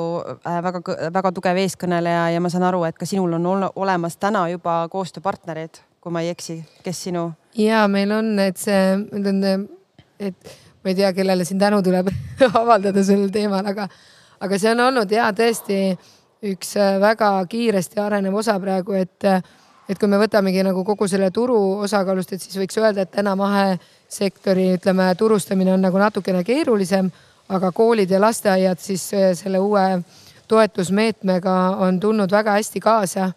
[0.48, 0.82] äh, väga,
[1.14, 5.82] väga tugev eeskõneleja ja ma saan aru, et ka sinul on olemas täna juba koostööpartnerid,
[6.02, 7.30] kui ma ei eksi, kes sinu?
[7.60, 8.98] ja meil on, et see,
[10.20, 12.10] et ma ei tea, kellele siin tänu tuleb
[12.64, 13.88] avaldada sellel teemal, aga,
[14.44, 15.82] aga see on olnud ja tõesti
[16.54, 19.30] üks äh, väga kiiresti arenev osa praegu, et,
[19.90, 23.36] et kui me võtamegi nagu kogu selle turu osakaalust, et siis võiks öelda, et täna
[23.40, 27.12] mahesektori, ütleme, turustamine on nagu natukene keerulisem
[27.52, 30.04] aga koolid ja lasteaiad siis äh, selle uue
[30.48, 33.32] toetusmeetmega on tulnud väga hästi kaasa.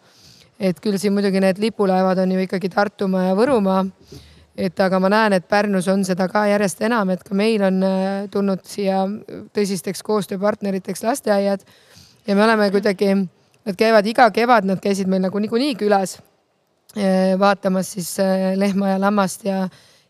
[0.59, 3.85] et küll siin muidugi need lipulaevad on ju ikkagi Tartumaa ja Võrumaa.
[4.57, 7.81] Et aga ma näen, et Pärnus on seda ka järjest enam, et ka meil on
[7.85, 9.03] äh, tulnud siia
[9.53, 11.65] tõsisteks koostööpartneriteks lasteaiad.
[12.27, 13.13] ja me oleme kuidagi,
[13.65, 16.17] nad käivad iga kevad, nad käisid meil nagu niikuinii külas
[16.97, 18.15] äh, vaatamas siis
[18.55, 19.67] lehma ja lammast ja,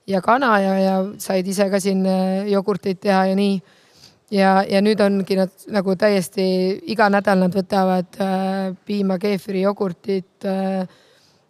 [0.07, 2.05] ja kana ja, ja said ise ka siin
[2.47, 3.59] jogurteid teha ja nii
[4.31, 6.45] ja, ja nüüd ongi nad nagu täiesti
[6.91, 10.87] iga nädal nad võtavad äh, piima, keefiri, jogurtit äh,.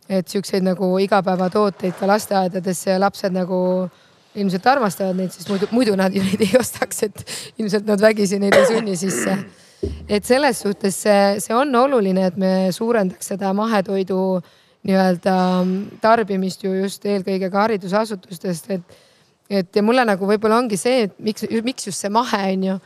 [0.10, 3.60] Et siukseid nagu igapäevatooteid ka lasteaedadesse ja lapsed nagu
[4.38, 7.24] ilmselt armastavad neid, sest muidu, muidu nad ju neid ei ostaks, et
[7.58, 9.38] ilmselt nad vägisi neid ei sunni sisse.
[10.10, 14.22] et selles suhtes see, see on oluline, et me suurendaks seda mahetoidu
[14.88, 15.36] nii-öelda
[16.02, 19.04] tarbimist ju just eelkõige ka haridusasutustest, et
[19.50, 22.80] et ja mulle nagu võib-olla ongi see, et miks, miks just see mahe on ju.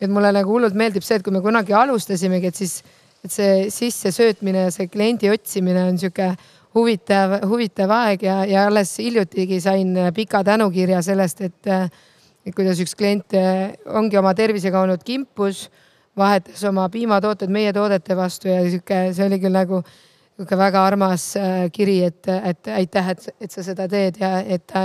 [0.00, 2.82] et mulle nagu hullult meeldib see, et kui me kunagi alustasimegi, et siis,
[3.24, 6.34] et see sissesöötmine ja see kliendi otsimine on sihuke
[6.74, 11.70] huvitav, huvitav aeg ja, ja alles hiljutigi sain pika tänukirja sellest, et,
[12.46, 13.36] et kuidas üks klient
[13.86, 15.68] ongi oma tervisega olnud kimpus,
[16.16, 19.84] vahetas oma piimatooted meie toodete vastu ja sihuke, see oli küll nagu
[20.34, 24.64] niisugune väga armas äh, kiri, et, et aitäh, et, et sa seda teed ja et
[24.66, 24.82] ta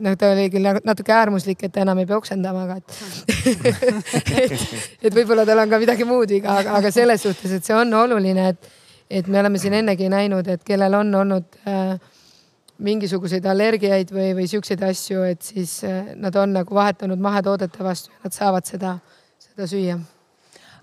[0.00, 2.88] noh, ta oli küll natuke äärmuslik, et ta enam ei pea oksendama, aga et
[4.40, 4.64] et,
[5.02, 8.48] et võib-olla tal on ka midagi muud viga, aga selles suhtes, et see on oluline,
[8.54, 8.72] et,
[9.10, 11.96] et me oleme siin ennegi näinud, et kellel on olnud äh,
[12.78, 18.12] mingisuguseid allergiaid või, või siukseid asju, et siis äh, nad on nagu vahetanud mahetoodete vastu
[18.12, 18.98] ja nad saavad seda,
[19.40, 19.96] seda süüa.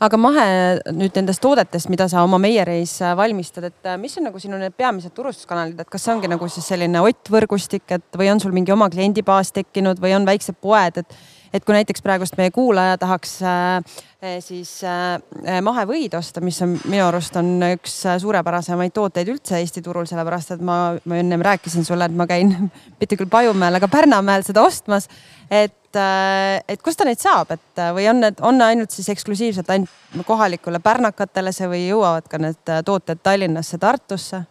[0.04, 0.46] Aga mahe
[0.92, 4.58] nüüd nendest toodetest, mida sa oma meiereis äh, valmistad, et äh, mis on nagu sinu
[4.60, 8.56] need peamised turustuskanalid, et kas see ongi nagu siis selline ottvõrgustik, et või on sul
[8.56, 11.18] mingi oma kliendibaas tekkinud või on väiksed poed, et
[11.54, 13.98] et kui näiteks praegust meie kuulaja tahaks äh,
[14.44, 20.08] siis äh, mahevõid osta, mis on minu arust on üks suurepärasemaid tooteid üldse Eesti turul,
[20.10, 22.56] sellepärast et ma, ma ennem rääkisin sulle, et ma käin
[23.02, 25.10] mitte küll Pajumäel, aga Pärnamäel seda ostmas.
[25.52, 30.26] et, et kust ta neid saab, et või on need, on ainult siis eksklusiivselt ainult
[30.26, 34.46] kohalikule pärnakatele see või jõuavad ka need tooted Tallinnasse, Tartusse?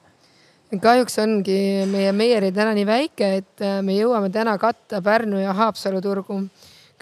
[0.80, 5.52] kahjuks ongi meie meieri täna nii väike, et äh, me jõuame täna katta Pärnu ja
[5.56, 6.38] Haapsalu turgu.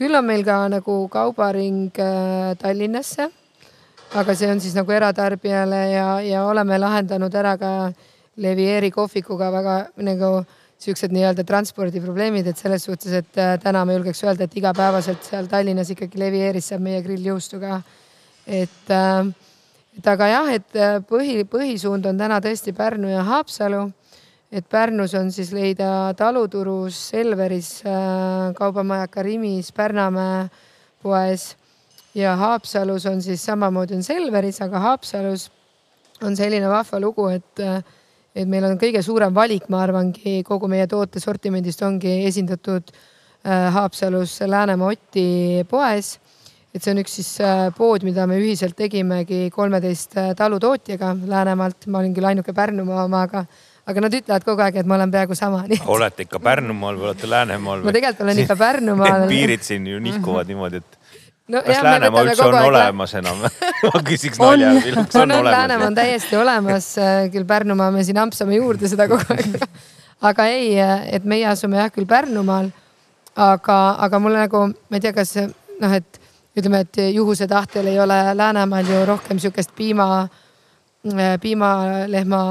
[0.00, 3.28] Küll on meil ka nagu kaubaring äh, Tallinnasse.
[4.16, 7.92] aga see on siis nagu eratarbijale ja, ja oleme lahendanud ära ka
[8.40, 10.30] Levieri kohvikuga väga nagu
[10.80, 15.50] siuksed nii-öelda transpordiprobleemid, et selles suhtes, et äh, täna ma julgeks öelda, et igapäevaselt seal
[15.50, 17.82] Tallinnas ikkagi Levieris saab meie grilljuustu ka.
[18.46, 19.30] et äh,
[19.98, 20.76] et aga jah, et
[21.10, 23.90] põhi, põhisuund on täna tõesti Pärnu ja Haapsalu.
[24.52, 30.48] Et Pärnus on siis leida taluturus, Selveris, äh, kaubamajaka Rimis, Pärnamäe
[31.02, 31.56] poes.
[32.14, 35.50] Ja Haapsalus on siis samamoodi on Selveris, aga Haapsalus
[36.26, 37.82] on selline vahva lugu, et, äh,
[38.34, 42.92] et meil on kõige suurem valik, ma arvangi, kogu meie tootesortimendist ongi esindatud
[43.40, 46.18] Haapsalus Läänemaa Oti poes.
[46.70, 51.88] Et see on üks siis äh, pood, mida me ühiselt tegimegi kolmeteist äh, talutootjaga Läänemaalt.
[51.90, 53.24] ma olin küll ainuke Pärnumaa oma,
[53.86, 55.64] aga, nad ütlevad kogu aeg, et ma olen peaaegu sama.
[55.86, 57.84] olete ikka Pärnumaal või olete Läänemaal?
[57.84, 60.98] ma tegelikult olen ikka Pärnumaal piirid siin ju nihkuvad niimoodi, et
[61.48, 63.46] no, kas Läänemaa üldse on olemas enam
[63.86, 65.56] ma küsiks nalja, milleks on, on olemas?
[65.56, 69.58] Läänemaa on täiesti olemas, äh, küll Pärnumaa me siin ampsame juurde seda kogu aeg
[70.20, 70.76] aga ei,
[71.16, 72.70] et meie asume jah küll Pärnumaal,
[73.36, 75.36] aga, aga mulle nagu, ma ei tea, kas
[75.80, 76.20] noh, et
[76.58, 80.26] ütleme, et juhuse tahtel ei ole Läänemaal ju rohkem sihukest piima,
[81.08, 82.42] äh, piimalehma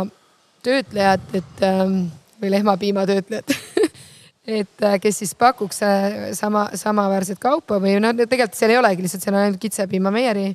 [0.66, 2.02] töötlejat, et ähm,
[2.42, 3.56] või lehmapiimatöötlejat
[4.60, 9.06] et äh, kes siis pakuks äh, sama, samaväärset kaupa või noh, tegelikult seal ei olegi,
[9.06, 10.54] lihtsalt seal on ainult kitsepiima Meieri,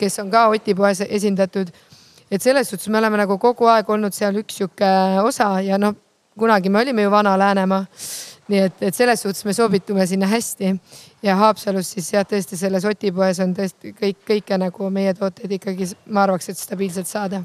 [0.00, 1.70] kes on ka Oti poes esindatud.
[2.30, 4.88] et selles suhtes me oleme nagu kogu aeg olnud seal üks sihuke
[5.22, 5.94] osa ja noh,
[6.38, 7.84] kunagi me olime ju Vana-Läänemaa
[8.48, 10.74] nii et, et selles suhtes me sobitume sinna hästi
[11.22, 15.58] ja Haapsalus siis jah, tõesti selles Oti poes on tõesti kõik, kõike nagu meie tooteid
[15.58, 17.42] ikkagi ma arvaks, et stabiilselt saada.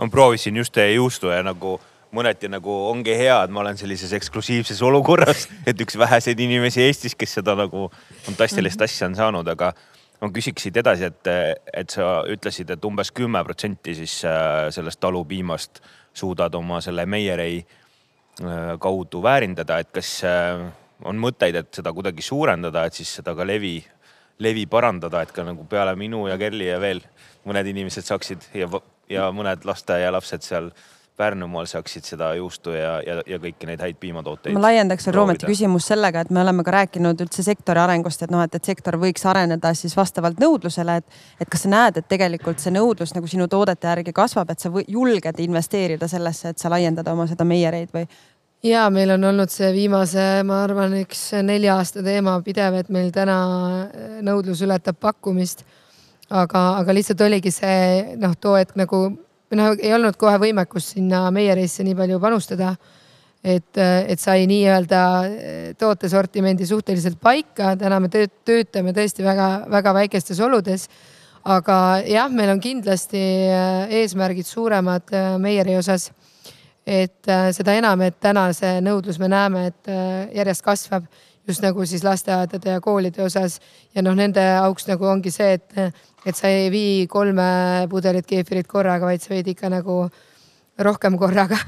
[0.00, 1.76] Ma proovisin just teie juustu ja nagu
[2.16, 7.14] mõneti nagu ongi hea, et ma olen sellises eksklusiivses olukorras, et üks väheseid inimesi Eestis,
[7.14, 7.90] kes seda nagu
[8.24, 9.70] fantastilist asja on saanud, aga
[10.20, 11.30] ma küsiks siit edasi, et,
[11.84, 15.84] et sa ütlesid, et umbes kümme protsenti siis äh, sellest talupiimast
[16.16, 17.60] suudad oma selle Meierei
[18.40, 20.62] Äh, kaudu väärindada, et kas äh,
[21.04, 23.74] on mõtteid, et seda kuidagi suurendada, et siis seda ka levi,
[24.40, 27.02] levi parandada, et ka nagu peale minu ja Kerli ja veel
[27.44, 28.70] mõned inimesed saaksid ja,
[29.10, 30.72] ja mõned lasteaialapsed seal
[31.20, 34.54] Pärnumaal saaksid seda juustu ja, ja, ja kõiki neid häid piimatooteid.
[34.56, 38.32] ma laiendaks veel Roometi küsimust sellega, et me oleme ka rääkinud üldse sektori arengust, et
[38.32, 42.08] noh, et, et sektor võiks areneda siis vastavalt nõudlusele, et, et kas sa näed, et
[42.08, 46.62] tegelikult see nõudlus nagu sinu toodete järgi kasvab, et sa või, julged investeerida sellesse, et
[46.62, 48.08] sa laiendada oma seda meiereid või?
[48.64, 53.12] ja meil on olnud see viimase, ma arvan, üks nelja aasta teema pidev, et meil
[53.12, 53.36] täna
[54.24, 55.64] nõudlus ületab pakkumist.
[56.30, 59.02] Aga, aga lihtsalt oligi see noh, too hetk nagu
[59.56, 62.74] noh, ei olnud kohe võimekust sinna meierisse nii palju panustada.
[63.40, 65.02] et, et sai nii-öelda
[65.80, 70.88] tootesortimendi suhteliselt paika, täna me töötame tõesti väga-väga väikestes oludes.
[71.44, 76.10] aga jah, meil on kindlasti äh, eesmärgid suuremad äh, meieri osas.
[76.86, 79.90] et seda enam, et täna see nõudlus, me näeme, et
[80.34, 81.04] järjest kasvab
[81.48, 83.60] just nagu siis lasteaedade ja koolide osas
[83.94, 88.68] ja noh, nende auks nagu ongi see, et, et sa ei vii kolme pudelit keefirit
[88.70, 90.02] korraga, vaid sa viid ikka nagu
[90.80, 91.58] rohkem korraga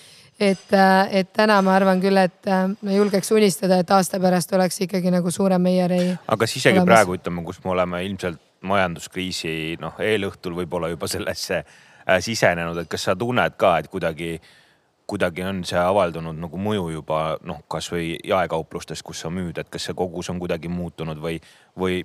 [0.50, 0.72] et,
[1.10, 5.30] et täna ma arvan küll, et ma julgeks unistada, et aasta pärast oleks ikkagi nagu
[5.30, 6.12] suurem Meierei.
[6.26, 6.92] aga kas isegi olemas.
[6.92, 12.90] praegu ütleme, kus me oleme ilmselt majanduskriisi noh, eelõhtul võib-olla juba sellesse äh, sisenenud, et
[12.90, 14.58] kas sa tunned ka, et kuidagi äh,
[15.06, 19.88] kuidagi on see avaldunud nagu mõju juba noh, kasvõi jaekauplustes, kus sa müüd, et kas
[19.88, 21.38] see kogus on kuidagi muutunud või,
[21.78, 22.02] või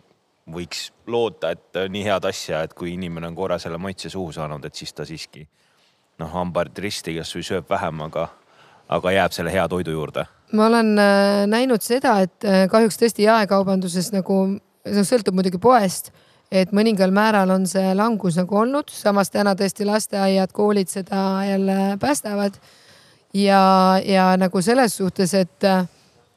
[0.52, 4.66] võiks loota, et nii head asja, et kui inimene on korra selle maitse suhu saanud,
[4.66, 5.48] et siis ta siiski
[6.20, 8.28] noh, hambad risti kasvõi sööb vähem, aga,
[8.90, 10.26] aga jääb selle hea toidu juurde.
[10.54, 14.58] ma olen äh, näinud seda, et äh, kahjuks tõesti jaekaubanduses nagu,
[14.88, 16.12] see sõltub muidugi poest
[16.52, 21.98] et mõningal määral on see langus nagu olnud, samas täna tõesti lasteaiad, koolid seda jälle
[22.00, 22.56] päästavad
[23.34, 25.86] ja, ja nagu selles suhtes, et äh,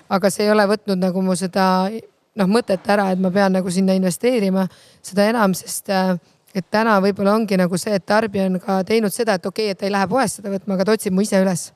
[0.09, 3.71] aga see ei ole võtnud nagu mu seda noh, mõtet ära, et ma pean nagu
[3.73, 4.67] sinna investeerima,
[5.07, 6.15] seda enam, sest äh,
[6.55, 9.75] et täna võib-olla ongi nagu see, et tarbija on ka teinud seda, et okei okay,,
[9.75, 11.71] et ta ei lähe poest seda võtma, aga ta otsib mu ise üles.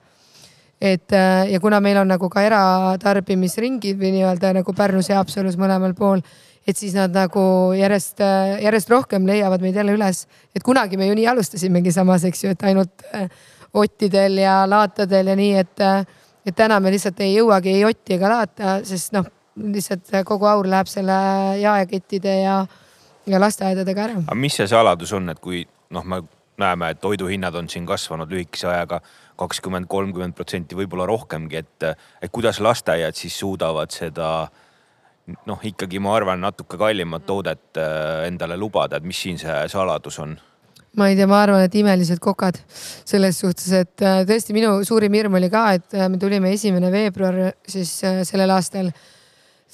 [0.81, 5.57] et äh, ja kuna meil on nagu ka eratarbimisringid või nii-öelda nagu Pärnus ja Haapsalus
[5.57, 6.21] mõlemal pool,
[6.67, 8.21] et siis nad nagu järjest,
[8.65, 10.27] järjest rohkem leiavad meid jälle üles.
[10.55, 13.29] et kunagi me ju nii alustasimegi samas, eks ju, et ainult äh,
[13.75, 15.85] ottidel ja laatadel ja nii, et,
[16.47, 19.27] et täna me lihtsalt ei jõuagi ei otti ega laata, sest noh,
[19.61, 21.17] lihtsalt kogu aur läheb selle
[21.61, 22.61] jaekettide ja,
[23.27, 24.23] ja lasteaedadega ära.
[24.27, 26.23] aga mis see saladus on, et kui noh, me
[26.59, 29.01] näeme, et toiduhinnad on siin kasvanud lühikese ajaga
[29.37, 31.87] kakskümmend, kolmkümmend protsenti, võib-olla rohkemgi, et,
[32.23, 34.29] et kuidas lasteaiad siis suudavad seda
[35.49, 40.21] noh, ikkagi ma arvan, natuke kallimat toodet äh, endale lubada, et mis siin see saladus
[40.23, 40.37] on?
[40.99, 42.59] Ma ei tea, ma arvan, et imelised kokad
[43.07, 46.91] selles suhtes, et äh, tõesti minu suurim hirm oli ka, et äh, me tulime esimene
[46.95, 48.93] veebruar siis sellel aastal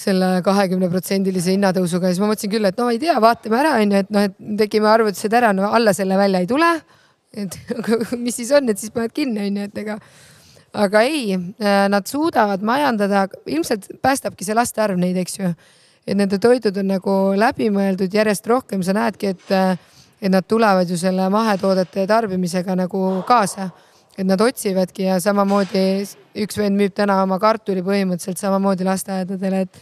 [0.00, 3.74] selle kahekümne protsendilise hinnatõusuga ja siis ma mõtlesin küll, et no ei tea, vaatame ära,
[3.82, 6.70] onju, et noh, et tegime arvutused ära, no alla selle välja ei tule.
[7.36, 7.58] et
[8.24, 9.98] mis siis on, et siis paned kinni, onju, et ega.
[10.72, 11.36] aga ei,
[11.92, 15.52] nad suudavad majandada, ilmselt päästabki see laste arv neid, eks ju.
[16.06, 19.52] et nende toidud on nagu läbimõeldud järjest rohkem, sa näedki, et,
[20.20, 23.70] et nad tulevad ju selle mahetoodete tarbimisega nagu kaasa
[24.20, 25.82] et nad otsivadki ja samamoodi
[26.44, 29.80] üks vend müüb täna oma kartuli põhimõtteliselt samamoodi lasteaedadele, et,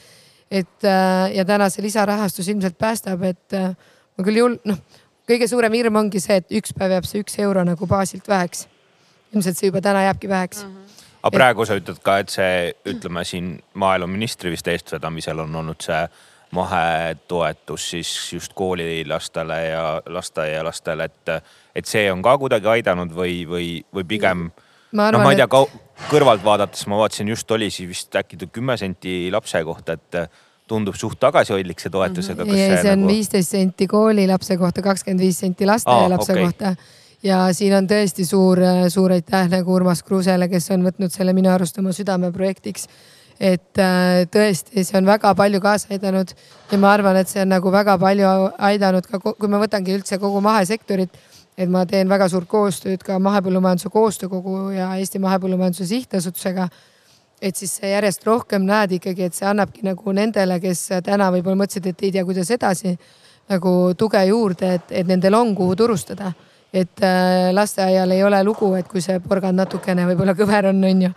[0.62, 3.72] et äh, ja täna see lisarahastus ilmselt päästab, et äh,
[4.18, 4.80] ma küll jul-, noh,
[5.28, 8.66] kõige suurem hirm ongi see, et üks päev jääb see üks euro nagu baasilt väheks.
[9.34, 10.70] ilmselt see juba täna jääbki väheks mm.
[10.74, 10.84] -hmm
[11.18, 15.98] aga praegu sa ütled ka, et see, ütleme siin maaeluministri vist eestvedamisel on olnud see
[16.50, 21.34] mahetoetus siis just koolilastele ja lasteaialastele, et,
[21.76, 24.48] et see on ka kuidagi aidanud või, või, või pigem
[24.92, 28.16] ma arvan, no ma ei tea et..., kõrvalt vaadates ma vaatasin, just oli siis vist
[28.16, 30.22] äkki kümme senti lapse kohta, et
[30.68, 33.12] tundub suht tagasihoidlik see toetus, aga kas see, see on nagu...
[33.12, 33.64] viisteist nagu...
[33.64, 36.44] senti koolilapse kohta, kakskümmend viis senti lasteaialapse okay.
[36.44, 36.74] kohta.
[37.24, 38.60] Ja siin on tõesti suur,
[38.94, 42.86] suur aitäh nagu Urmas Kruusele, kes on võtnud selle minu arust oma südameprojektiks
[43.38, 46.32] et äh, tõesti, see on väga palju kaasa aidanud
[46.72, 48.30] ja ma arvan, et see on nagu väga palju
[48.68, 51.14] aidanud ka, kui ma võtangi üldse kogu mahesektorit,
[51.58, 56.68] et ma teen väga suurt koostööd ka Mahepõllumajanduse Koostöökogu ja Eesti Mahepõllumajanduse Sihtasutusega.
[57.40, 61.86] et siis järjest rohkem näed ikkagi, et see annabki nagu nendele, kes täna võib-olla mõtlesid,
[61.86, 62.98] et ei tea, kuidas edasi,
[63.48, 66.32] nagu tuge juurde, et, et nendel on, kuhu turustada
[66.72, 71.02] et äh, lasteaial ei ole lugu, et kui see porgand natukene võib-olla kõver on, on
[71.06, 71.12] ju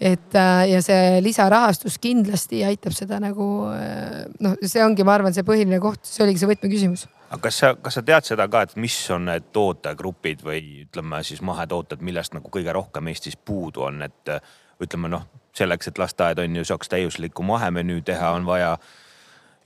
[0.00, 5.34] et äh, ja see lisarahastus kindlasti aitab seda nagu äh, noh, see ongi, ma arvan,
[5.34, 7.06] see põhiline koht, see oligi see võtmeküsimus.
[7.30, 11.22] aga kas sa, kas sa tead seda ka, et mis on need tootegrupid või ütleme
[11.26, 14.36] siis mahetooted, millest nagu kõige rohkem Eestis puudu on, et
[14.82, 18.76] ütleme noh, selleks, et lasteaed on ju saaks täiuslikku mahemenüü teha, on vaja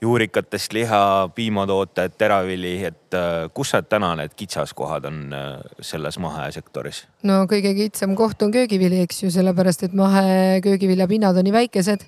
[0.01, 5.45] juurikatest liha, piimatooted, teravili, et äh, kus need täna need kitsaskohad on äh,
[5.85, 7.03] selles mahesektoris?
[7.27, 12.07] no kõige kitsam koht on köögivili, eks ju, sellepärast et maheköögivilja pinnad on nii väikesed.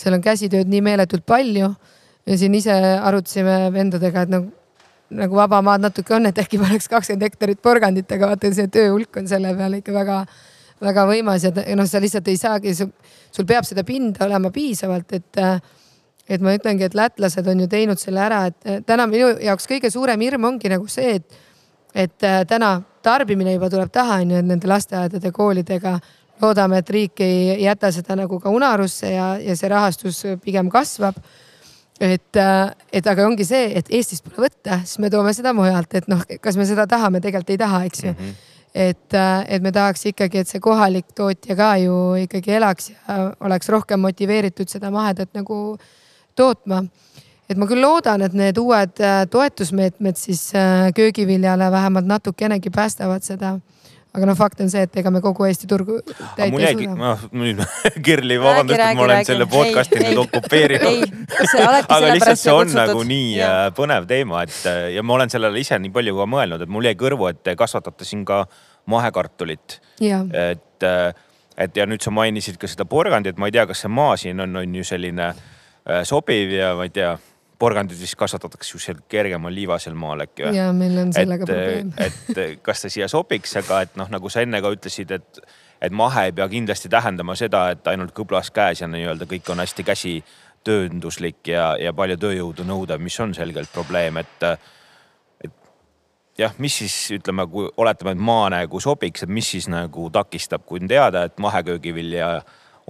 [0.00, 1.72] seal on käsitööd nii meeletult palju
[2.26, 4.52] ja siin ise arutasime vendadega, et nagu,
[5.16, 8.92] nagu vaba maad natuke on, et äkki paneks kakskümmend hektarit porgandit, aga vaata, see töö
[8.92, 10.22] hulk on selle peale ikka väga,
[10.84, 15.40] väga võimas ja noh, sa lihtsalt ei saagi, sul peab seda pinda olema piisavalt, et
[15.40, 15.56] äh,
[16.30, 19.90] et ma ütlengi, et lätlased on ju teinud selle ära, et täna minu jaoks kõige
[19.90, 21.42] suurem hirm ongi nagu see, et,
[22.06, 25.96] et äh, täna tarbimine juba tuleb taha, on ju, et nende lasteaedade, koolidega
[26.40, 31.18] loodame, et riik ei jäta seda nagu ka unarusse ja, ja see rahastus pigem kasvab.
[32.00, 35.98] et, äh, et aga ongi see, et Eestist pole võtta, siis me toome seda mujalt,
[35.98, 38.22] et noh, kas me seda tahame, tegelikult ei taha, eks ju mm.
[38.22, 42.90] -hmm et, äh, et me tahaks ikkagi, et see kohalik tootja ka ju ikkagi elaks
[42.90, 45.88] ja oleks rohkem motiveeritud seda mahedat nagu äh,
[46.36, 46.84] tootma.
[47.50, 53.26] et ma küll loodan, et need uued äh, toetusmeetmed siis äh, köögiviljale vähemalt natukenegi päästavad
[53.26, 53.58] seda
[54.10, 56.94] aga noh, fakt on see, et ega me kogu Eesti turgu täita ei suuda.
[56.98, 57.60] noh, nüüd
[58.06, 59.28] Kirli, vabandust, et ma olen räägi.
[59.28, 61.14] selle podcast'i ei, nüüd okupeerinud.
[61.94, 63.52] aga lihtsalt see on nagu nii ja.
[63.52, 66.90] Äh, põnev teema, et ja ma olen sellele ise nii palju ka mõelnud, et mul
[66.90, 68.42] jäi kõrvu, et te kasvatate siin ka
[68.90, 69.78] mahekartulit.
[70.02, 70.90] et,
[71.60, 74.42] et ja nüüd sa mainisid ka seda porgandit, ma ei tea, kas see maa siin
[74.42, 75.59] on, on ju selline Äh,
[76.04, 77.14] sobiv ja ma ei tea,
[77.60, 80.56] porgandid vist kasvatatakse ju seal kergemal liivasel maal äkki või?
[80.56, 81.92] ja meil on sellega et, probleem.
[82.06, 85.40] et kas ta siia sobiks, aga et noh, nagu sa enne ka ütlesid, et,
[85.80, 89.62] et mahe ei pea kindlasti tähendama seda, et ainult kõblas käes ja nii-öelda kõik on
[89.64, 94.48] hästi käsitöönduslik ja, ja palju tööjõudu nõudev, mis on selgelt probleem, et
[96.40, 100.64] jah, mis siis ütleme, kui oletame, et maa nagu sobiks, et mis siis nagu takistab,
[100.64, 102.38] kui on teada, et maheköögivilja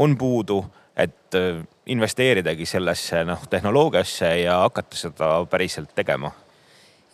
[0.00, 0.62] on puudu
[1.00, 6.32] et äh, investeeridagi sellesse noh tehnoloogiasse ja hakata seda päriselt tegema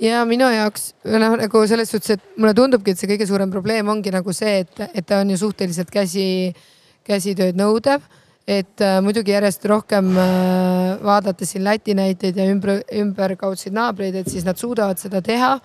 [0.01, 3.89] ja minu jaoks noh, nagu selles suhtes, et mulle tundubki, et see kõige suurem probleem
[3.89, 6.29] ongi nagu see, et, et ta on ju suhteliselt käsi,
[7.07, 8.05] käsitööd nõudev
[8.47, 14.31] et äh, muidugi järjest rohkem äh, vaadata siin Läti näiteid ja ümber, ümberkaudseid naabreid, et
[14.31, 15.59] siis nad suudavad seda teha.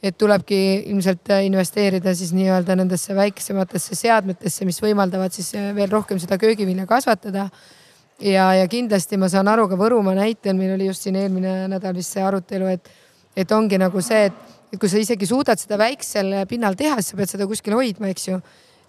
[0.00, 5.90] et tulebki ilmselt äh, investeerida siis nii-öelda nendesse väiksematesse seadmetesse, mis võimaldavad siis äh, veel
[5.92, 7.50] rohkem seda köögivilja kasvatada.
[8.20, 11.96] Ja, ja kindlasti ma saan aru ka Võrumaa näitel, meil oli just siin eelmine nädal
[11.96, 12.90] vist see arutelu, et,
[13.36, 17.14] et ongi nagu see, et, et kui sa isegi suudad seda väiksel pinnal teha, siis
[17.14, 18.40] sa pead seda kuskil hoidma, eks ju.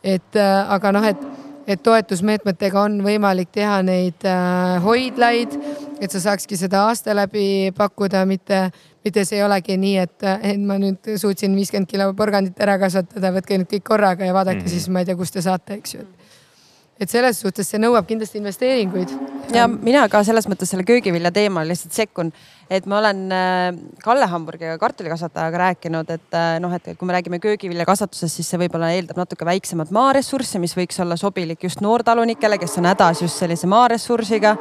[0.04, 5.54] et äh, aga noh, et et toetusmeetmetega on võimalik teha neid äh, hoidlaid,
[6.02, 8.64] et sa saakski seda aasta läbi pakkuda, mitte,
[9.06, 13.34] mitte see ei olegi nii, et, et ma nüüd suutsin viiskümmend kilo porgandit ära kasvatada,
[13.38, 14.74] võtke nüüd kõik korraga ja vaadake mm -hmm.
[14.74, 16.21] siis, ma ei tea, kust te saate, eks ju et
[17.10, 19.10] selles suhtes see nõuab kindlasti investeeringuid.
[19.56, 22.34] ja mina ka selles mõttes selle köögivilja teemal lihtsalt sekkun,
[22.72, 27.42] et ma olen äh, Kalle Hamburgiga, kartulikasvatajaga rääkinud, et äh, noh, et kui me räägime
[27.44, 32.78] köögiviljakasvatusest, siis see võib-olla eeldab natuke väiksemat maaressurssi, mis võiks olla sobilik just noortalunikele, kes
[32.80, 34.56] on hädas just sellise maaressursiga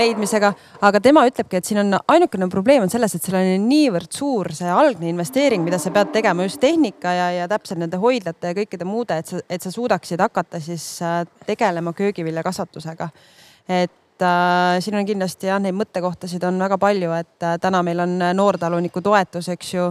[0.00, 0.54] leidmisega.
[0.80, 4.54] aga tema ütlebki, et siin on ainukene probleem on selles, et seal on niivõrd suur
[4.56, 8.60] see algne investeering, mida sa pead tegema just tehnika ja, ja täpselt nende hoidlate ja
[8.62, 13.12] kõikide muude, et sa, et sa suudaksid hakata siis äh, tegelema köögiviljakasvatusega.
[13.68, 18.02] et äh, siin on kindlasti jah, neid mõttekohtasid on väga palju, et äh, täna meil
[18.04, 19.88] on noortaluniku toetus, eks ju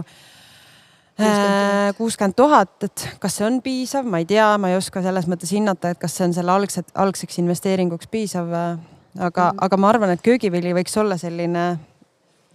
[1.18, 5.26] äh, kuuskümmend tuhat, et kas see on piisav, ma ei tea, ma ei oska selles
[5.30, 8.52] mõttes hinnata, et kas see on selle algset, algseks investeeringuks piisav.
[8.52, 11.66] aga mm., aga ma arvan, et köögivili võiks olla selline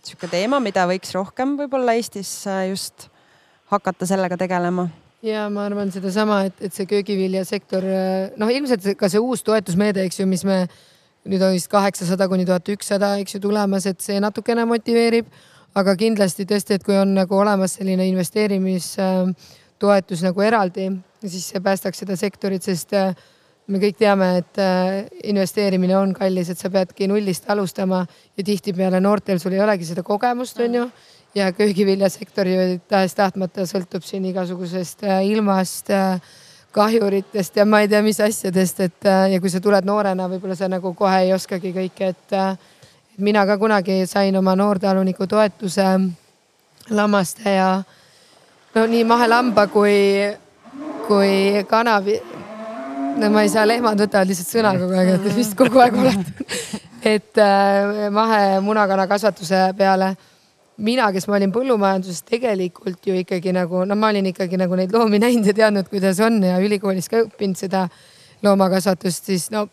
[0.07, 3.09] sihuke teema, mida võiks rohkem võib-olla Eestis äh, just
[3.73, 4.87] hakata sellega tegelema
[5.25, 7.83] ja ma arvan sedasama, et, et see köögiviljasektor,
[8.37, 10.59] noh, ilmselt ka see uus toetusmeede, eks ju, mis me
[11.27, 15.27] nüüd on vist kaheksasada kuni tuhat ükssada, eks ju, tulemas, et see natukene motiveerib.
[15.77, 20.89] aga kindlasti tõesti, et kui on nagu olemas selline investeerimistoetus nagu eraldi,
[21.21, 23.13] siis see päästaks seda sektorit, sest äh,
[23.67, 28.99] me kõik teame, et äh, investeerimine on kallis, et sa peadki nullist alustama ja tihtipeale
[29.03, 30.85] noortel sul ei olegi seda kogemust, on ju
[31.37, 36.17] ja köögiviljasektor ju tahes-tahtmata sõltub siin igasugusest äh, ilmast, äh,
[36.71, 40.55] kahjuritest ja ma ei tea, mis asjadest, et äh, ja kui sa tuled noorena, võib-olla
[40.55, 42.37] sa nagu kohe ei oskagi kõike, et
[43.17, 45.85] mina ka kunagi sain oma noortaluniku toetuse
[46.89, 47.69] lammaste ja
[48.75, 49.97] no nii mahelamba kui,
[51.07, 51.99] kui kana.
[53.17, 56.25] no ma ei saa, lehmad võtavad lihtsalt sõna kogu aeg, et vist kogu aeg oletan.
[57.15, 57.39] et
[58.11, 60.15] mahe munakana kasvatuse peale
[60.77, 64.93] mina, kes ma olin põllumajanduses tegelikult ju ikkagi nagu, no ma olin ikkagi nagu neid
[64.93, 67.87] loomi näinud ja teadnud, kuidas on ja ülikoolis ka õppinud seda
[68.45, 69.65] loomakasvatust, siis no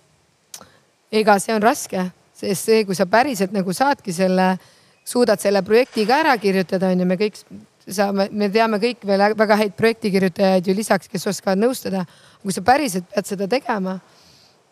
[1.12, 4.54] ega see on raske, sest see, kui sa päriselt nagu saadki selle,
[5.04, 7.38] suudad selle projekti ka ära kirjutada, on ju, me kõik
[7.84, 12.06] saame, me teame kõik veel väga häid projektikirjutajaid ju lisaks, kes oskavad nõustada.
[12.42, 13.98] kui sa päriselt pead seda tegema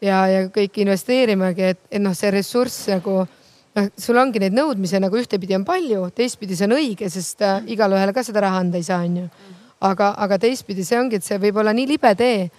[0.01, 3.23] ja, ja kõik investeerimagi, et, et noh, see ressurss nagu
[3.79, 7.63] noh, sul ongi neid nõudmisi nagu ühtepidi on palju, teistpidi see on õige, sest äh,
[7.73, 9.29] igale ühele ka seda raha anda ei saa, onju.
[9.83, 12.51] aga, aga teistpidi see ongi, et see võib olla nii libe tee.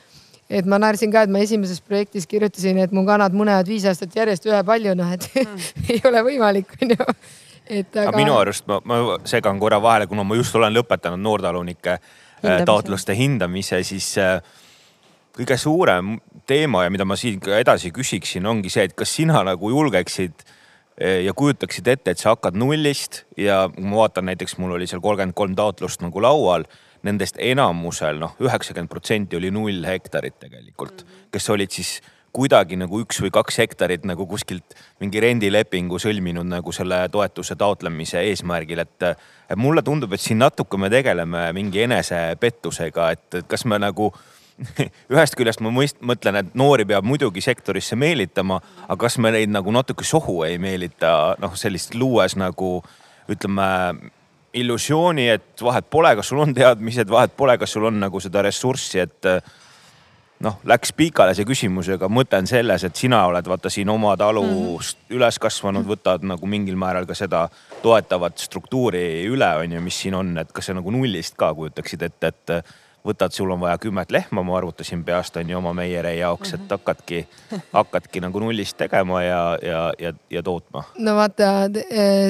[0.54, 4.16] et ma naersin ka, et ma esimeses projektis kirjutasin, et mu kanad munevad viis aastat
[4.16, 5.72] järjest ühepalju, noh et mm.
[5.96, 7.00] ei ole võimalik, onju
[7.68, 8.10] et aga.
[8.10, 9.00] aga minu arust ma, ma
[9.30, 14.38] segan korra vahele, kuna ma just olen lõpetanud noortalunike äh, taotluste hindamise, siis äh,
[15.34, 19.44] kõige suurem teema ja mida ma siin ka edasi küsiksin, ongi see, et kas sina
[19.48, 20.44] nagu julgeksid
[21.00, 25.36] ja kujutaksid ette, et sa hakkad nullist ja ma vaatan näiteks, mul oli seal kolmkümmend
[25.38, 26.68] kolm taotlust nagu laual,
[27.04, 31.98] nendest enamusel noh, üheksakümmend protsenti oli null hektarit tegelikult, kes olid siis
[32.34, 38.24] kuidagi nagu üks või kaks hektarit nagu kuskilt mingi rendilepingu sõlminud nagu selle toetuse taotlemise
[38.32, 44.10] eesmärgil, et mulle tundub, et siin natuke me tegeleme mingi enesepettusega, et kas me nagu
[45.14, 49.52] ühest küljest ma mõist-, mõtlen, et noori peab muidugi sektorisse meelitama, aga kas me neid
[49.54, 52.76] nagu natuke sohu ei meelita, noh, sellist luues nagu
[53.32, 53.68] ütleme
[54.54, 58.44] illusiooni, et vahet pole, kas sul on teadmised, vahet pole, kas sul on nagu seda
[58.46, 59.30] ressurssi, et
[60.44, 64.16] noh, läks pikale see küsimus, aga mõte on selles, et sina oled vaata siin oma
[64.20, 65.18] talust mm -hmm.
[65.18, 67.48] üles kasvanud, võtad nagu mingil määral ka seda
[67.82, 72.02] toetavat struktuuri üle, on ju, mis siin on, et kas sa nagu nullist ka kujutaksid
[72.02, 72.66] ette, et, et
[73.08, 76.62] võtad, sul on vaja kümmet lehma, ma arvutasin peast on ju oma meieri jaoks, et
[76.62, 76.70] mhm.
[76.72, 77.24] hakkadki,
[77.74, 80.86] hakkadki nagu nullist tegema ja, ja, ja, ja tootma.
[81.04, 81.54] no vaata,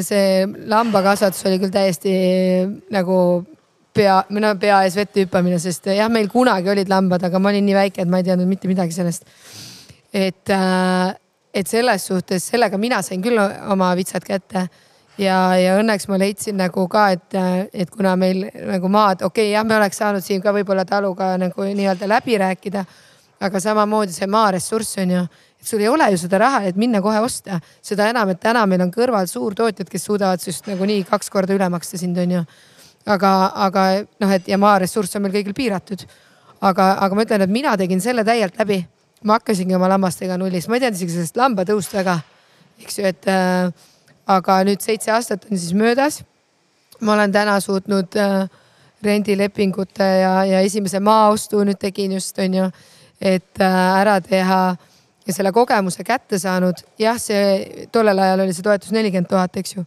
[0.05, 2.13] see lambakasvatus oli küll täiesti
[2.93, 3.17] nagu
[3.93, 7.53] pea, või no pea ees vette hüppamine, sest jah, meil kunagi olid lambad, aga ma
[7.53, 9.27] olin nii väike, et ma ei teadnud mitte midagi sellest.
[10.13, 11.13] et, äh,
[11.53, 14.67] et selles suhtes, sellega mina sain küll oma vitsad kätte
[15.21, 17.37] ja, ja õnneks ma leidsin nagu ka, et,
[17.73, 21.33] et kuna meil nagu maad, okei okay,, jah, me oleks saanud siin ka võib-olla taluga
[21.41, 22.85] nagu nii-öelda läbi rääkida.
[23.43, 25.23] aga samamoodi see maaressurss on ju,
[25.59, 27.59] et sul ei ole ju seda raha, et minna kohe osta.
[27.81, 31.69] seda enam, et täna meil on kõrval suurtootjad, kes suudavad just nagunii kaks korda üle
[31.69, 32.43] maksta sind on ju.
[33.05, 33.31] aga,
[33.67, 33.87] aga
[34.19, 36.05] noh, et ja maaressurss on meil kõigil piiratud.
[36.61, 38.85] aga, aga ma ütlen, et mina tegin selle täielt läbi.
[39.23, 42.19] ma hakkasingi oma lammastega nullist, ma ei teadnud isegi sellest lambatõust väga,
[42.83, 43.71] eks ju, et äh,
[44.27, 46.23] aga nüüd seitse aastat on siis möödas.
[46.99, 48.49] ma olen täna suutnud äh,
[49.03, 52.69] rendilepingute ja, ja esimese maaostu nüüd tegin just on ju,
[53.21, 54.75] et äh, ära teha
[55.27, 56.83] ja selle kogemuse kätte saanud.
[56.99, 59.85] jah, see tollel ajal oli see toetus nelikümmend tuhat, eks ju.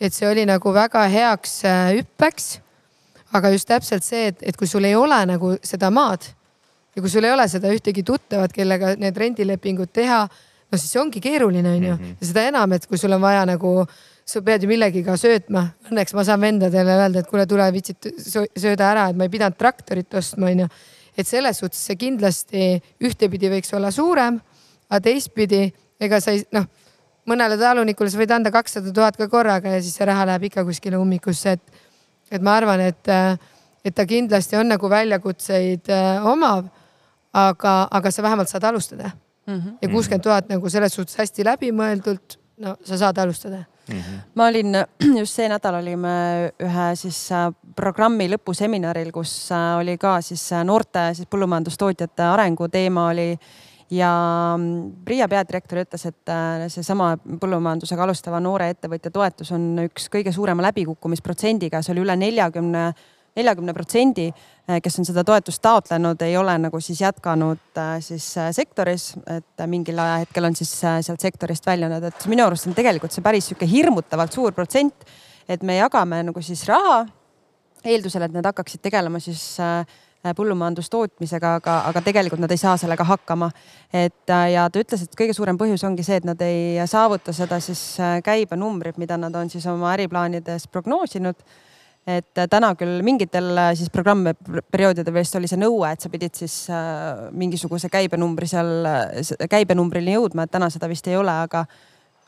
[0.00, 2.58] et see oli nagu väga heaks äh, hüppeks.
[3.32, 6.24] aga just täpselt see, et, et kui sul ei ole nagu seda maad
[6.94, 10.24] ja kui sul ei ole seda ühtegi tuttavat, kellega need rendilepingud teha,
[10.70, 11.94] no siis see ongi keeruline, on ju.
[12.20, 13.84] ja seda enam, et kui sul on vaja nagu
[14.24, 15.66] sa pead ju millegiga söötma.
[15.90, 19.58] Õnneks ma saan vendadele öelda, et kuule, tule vitsid sööda ära, et ma ei pidanud
[19.60, 20.68] traktorit ostma, onju.
[21.14, 22.70] et selles suhtes see kindlasti
[23.04, 24.40] ühtepidi võiks olla suurem,
[24.88, 25.68] aga teistpidi
[26.02, 26.66] ega sa ei noh,
[27.30, 30.64] mõnele talunikule sa võid anda kakssada tuhat ka korraga ja siis see raha läheb ikka
[30.66, 31.84] kuskile ummikusse, et,
[32.32, 33.12] et ma arvan, et,
[33.84, 36.72] et ta kindlasti on nagu väljakutseid äh, omav.
[37.34, 39.10] aga, aga sa vähemalt saad alustada
[39.46, 39.54] mm.
[39.54, 39.76] -hmm.
[39.82, 44.20] ja kuuskümmend tuhat nagu selles suhtes hästi läbimõeldult, no sa saad alustada Mm -hmm.
[44.34, 44.66] ma olin,
[45.20, 46.08] just see nädal olime
[46.62, 52.68] ühe siis äh, programmi lõpuseminaril, kus äh, oli ka siis äh, noorte siis põllumajandustootjate arengu
[52.68, 53.38] teema oli
[53.90, 54.12] ja
[55.04, 56.32] Priia mm, peadirektor ütles, et
[56.68, 62.84] seesama põllumajandusega alustava noore ettevõtja toetus on üks kõige suurema läbikukkumisprotsendiga, see oli üle neljakümne
[62.92, 64.28] 40 neljakümne protsendi,
[64.68, 69.10] eh, kes on seda toetust taotlenud, ei ole nagu siis jätkanud eh, siis eh, sektoris,
[69.30, 73.50] et mingil ajahetkel on siis sealt sektorist väljunud, et minu arust on tegelikult see päris
[73.50, 75.06] sihuke hirmutavalt suur protsent.
[75.48, 77.04] et me jagame nagu siis raha
[77.84, 79.58] eeldusel, et nad hakkaksid tegelema siis
[80.24, 83.50] põllumajandustootmisega, aga, aga tegelikult nad ei saa sellega hakkama.
[83.92, 87.60] et ja ta ütles, et kõige suurem põhjus ongi see, et nad ei saavuta seda
[87.60, 91.44] siis käibenumbrit, mida nad on siis oma äriplaanides prognoosinud
[92.06, 96.36] et äh, täna küll mingitel äh, siis programmperioodidel vist oli see nõue, et sa pidid
[96.36, 98.88] siis äh, mingisuguse käibenumbri seal,
[99.50, 101.64] käibenumbrini jõudma, et täna seda vist ei ole, aga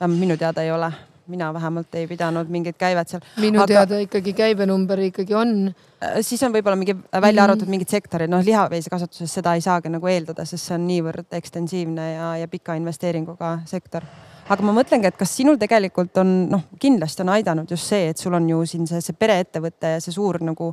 [0.01, 0.91] vähemalt minu teada ei ole.
[1.27, 3.23] mina vähemalt ei pidanud mingit käivet seal.
[3.43, 5.75] minu aga, teada ikkagi käibenumber ikkagi on.
[6.21, 10.07] siis on võib-olla mingi välja arvatud mm mingid sektorid, noh lihaveisekasvatuses seda ei saagi nagu
[10.07, 14.07] eeldada, sest see on niivõrd ekstensiivne ja, ja pika investeeringuga sektor
[14.47, 18.21] aga ma mõtlengi, et kas sinul tegelikult on noh, kindlasti on aidanud just see, et
[18.21, 20.73] sul on ju siin see, see pereettevõte ja see suur nagu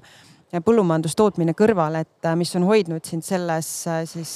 [0.53, 3.69] põllumajandustootmine kõrval, et mis on hoidnud sind selles
[4.11, 4.34] siis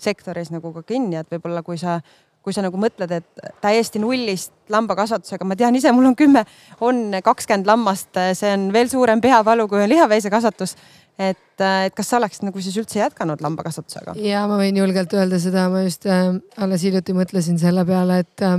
[0.00, 1.98] sektoris nagu ka kinni, et võib-olla kui sa
[2.44, 6.42] kui sa nagu mõtled, et täiesti nullist lambakasvatusega, ma tean ise, mul on kümme,
[6.84, 10.76] on kakskümmend lammast, see on veel suurem peavalu, kui on lihaveisekasvatus
[11.18, 14.16] et, äh, et kas sa oleksid nagu siis üldse jätkanud lambakasvatusega?
[14.18, 18.46] ja ma võin julgelt öelda seda, ma just äh, alles hiljuti mõtlesin selle peale, et
[18.46, 18.58] äh,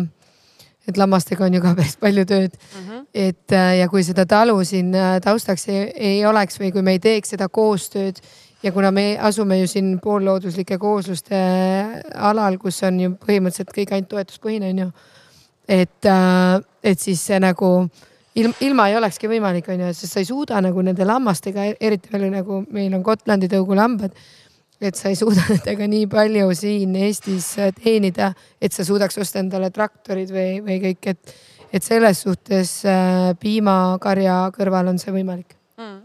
[0.87, 2.81] et lammastega on ju ka päris palju tööd mm.
[2.87, 3.05] -hmm.
[3.13, 6.95] et äh, ja kui seda talu siin äh, taustaks ei, ei oleks või kui me
[6.95, 8.21] ei teeks seda koostööd
[8.63, 13.93] ja kuna me asume ju siin poollooduslike koosluste äh, alal, kus on ju põhimõtteliselt kõik
[13.93, 14.91] ainult toetuspõhine on ju.
[15.67, 16.11] et,
[16.83, 20.29] et siis see nagu äh, ilma, ilma ei olekski võimalik, on ju, sest sa ei
[20.29, 24.15] suuda nagu nende lammastega, eriti veel nagu meil on Gotlandi tõugulambad.
[24.81, 29.71] et sa ei suuda nendega nii palju siin Eestis teenida, et sa suudaks osta endale
[29.71, 31.37] traktorid või, või kõik, et,
[31.71, 36.03] et selles suhtes äh, piimakarja kõrval on see võimalik mm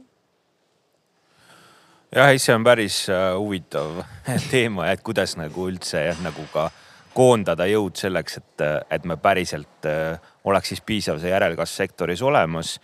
[2.14, 4.02] jah, ei, see on päris äh, huvitav
[4.52, 6.68] teema, et kuidas nagu üldse jah, nagu ka
[7.14, 12.80] koondada jõud selleks, et, et me päriselt äh, oleks siis piisav see järelkasv sektoris olemas.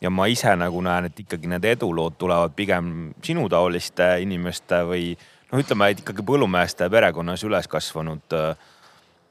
[0.00, 5.16] ja ma ise nagu näen, et ikkagi need edulood tulevad pigem sinutaoliste inimeste või
[5.52, 8.36] noh, ütleme, et ikkagi põllumeeste perekonnas üles kasvanud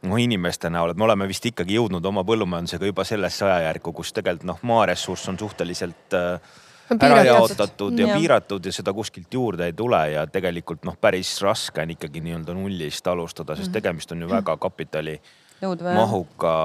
[0.05, 4.13] noh inimeste näol, et me oleme vist ikkagi jõudnud oma põllumajandusega juba sellesse ajajärku, kus
[4.13, 6.53] tegelikult noh, maaressurss on suhteliselt äh,
[6.99, 11.37] ära jaotatud ja, ja piiratud ja seda kuskilt juurde ei tule ja tegelikult noh, päris
[11.45, 13.79] raske on ikkagi nii-öelda nullist alustada, sest mhm.
[13.79, 15.19] tegemist on ju väga kapitali
[15.61, 16.55] mahuka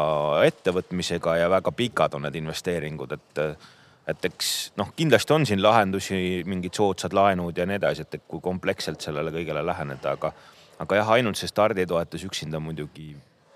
[0.44, 3.44] ettevõtmisega ja väga pikad on need investeeringud, et
[4.10, 8.40] et eks noh, kindlasti on siin lahendusi, mingid soodsad laenud ja nii edasi, et kui
[8.42, 10.32] kompleksselt sellele kõigele läheneda, aga,
[10.82, 13.12] aga jah, ainult see starditoetus üksinda muidugi.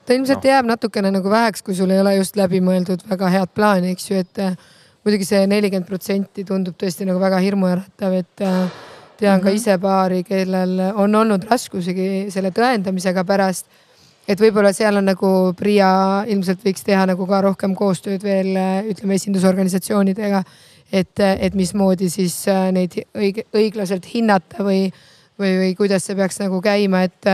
[0.07, 0.51] ta ilmselt no.
[0.51, 4.22] jääb natukene nagu väheks, kui sul ei ole just läbimõeldud väga head plaani, eks ju,
[4.22, 4.43] et
[5.05, 8.68] muidugi see nelikümmend protsenti tundub tõesti nagu väga hirmuäratav, et äh,
[9.16, 9.45] tean mm -hmm.
[9.45, 9.57] ka mhm.
[9.57, 13.66] ise paari, kellel on olnud raskusigi selle tõendamisega pärast.
[14.29, 18.87] Et võib-olla seal on nagu PRIA ilmselt võiks teha nagu ka rohkem koostööd veel äh,
[18.91, 20.45] ütleme esindusorganisatsioonidega.
[20.93, 24.93] et, et mismoodi siis äh, neid õige, õiglaselt hinnata või,
[25.39, 27.31] või, või kuidas see peaks nagu käima, et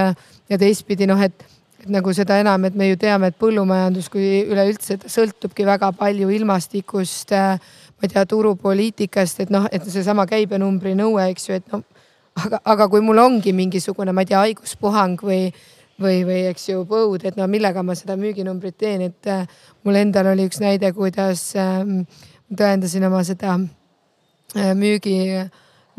[0.50, 1.44] ja teistpidi noh, et,
[1.82, 6.30] et nagu seda enam, et me ju teame, et põllumajandus kui üleüldse sõltubki väga palju
[6.40, 11.84] ilmastikust, ma ei tea, turupoliitikast, et noh, et seesama käibenumbri nõue, eks ju, et noh,
[12.40, 15.50] aga, aga kui mul ongi mingisugune, ma ei tea, haiguspuhang või
[16.00, 19.48] või, või eks ju põud, et no millega ma seda müüginumbrit teen, et äh,
[19.84, 21.82] mul endal oli üks näide, kuidas äh,
[22.56, 25.16] tõendasin oma seda äh, müügi,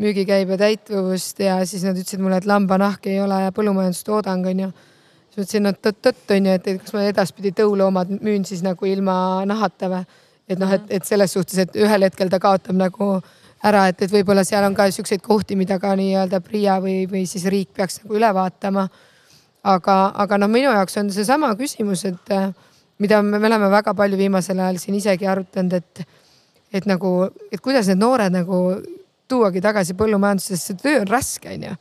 [0.02, 4.72] müügikäibe täituvust ja siis nad ütlesid mulle, et lambanahk ei ole põllumajandustoodang, onju.
[5.28, 9.14] siis ma ütlesin, no tõtt-tõtt onju, et kas ma edaspidi tõuloomad müün siis nagu ilma
[9.48, 10.18] nahata või.
[10.48, 13.14] et noh, et, et selles suhtes, et ühel hetkel ta kaotab nagu
[13.62, 17.22] ära, et, et võib-olla seal on ka siukseid kohti, mida ka nii-öelda PRIA või, või
[17.30, 18.88] siis riik peaks nagu üle vaatama
[19.62, 22.50] aga, aga noh, minu jaoks on seesama küsimus, et äh,
[23.02, 26.02] mida me, me oleme väga palju viimasel ajal siin isegi arutanud, et,
[26.74, 27.14] et nagu,
[27.52, 28.62] et kuidas need noored nagu
[29.30, 29.96] tuuagi tagasi
[30.46, 31.76] see töö on raske, onju.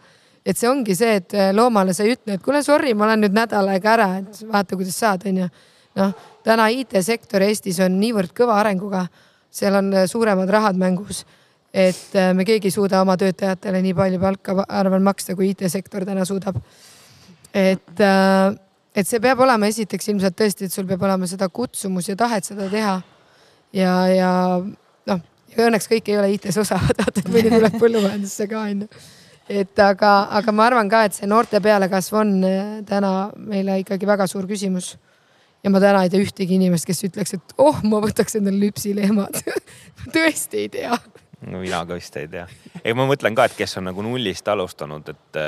[0.45, 3.25] et see ongi see, et äh, loomale sa ei ütle, et kuule, sorry, ma olen
[3.25, 5.49] nüüd nädal aega ära, et vaata, kuidas saad, onju.
[5.95, 6.13] noh,
[6.45, 9.07] täna IT-sektor Eestis on niivõrd kõva arenguga,
[9.51, 11.25] seal on äh, suuremad rahad mängus
[11.71, 16.25] et me keegi ei suuda oma töötajatele nii palju palka, arvan, maksta, kui IT-sektor täna
[16.27, 16.57] suudab
[17.53, 18.55] et, äh,
[18.95, 22.47] et see peab olema esiteks ilmselt tõesti, et sul peab olema seda kutsumus ja tahet
[22.47, 22.99] seda teha.
[23.73, 24.31] ja, ja
[25.07, 25.23] noh,
[25.57, 28.89] õnneks kõik ei ole IT-s osavad, vaata, et mõni tuleb põllumajandusse ka onju.
[29.61, 34.09] et aga, aga ma arvan ka, et see noorte pealekasv on äh, täna meile ikkagi
[34.09, 34.95] väga suur küsimus
[35.61, 39.43] ja ma täna ei tea ühtegi inimest, kes ütleks, et oh, ma võtaks endale lüpsilehmad
[40.15, 40.97] tõesti ei tea
[41.47, 42.47] no mina ka vist ei tea.
[42.83, 45.39] ei, ma mõtlen ka, et kes on nagu nullist alustanud, et,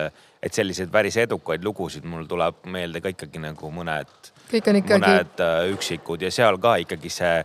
[0.43, 4.11] et selliseid päris edukaid lugusid mul tuleb meelde ka ikkagi nagu mõned.
[4.51, 4.83] ikkagi.
[4.91, 7.37] mõned äh, üksikud ja seal ka ikkagi see,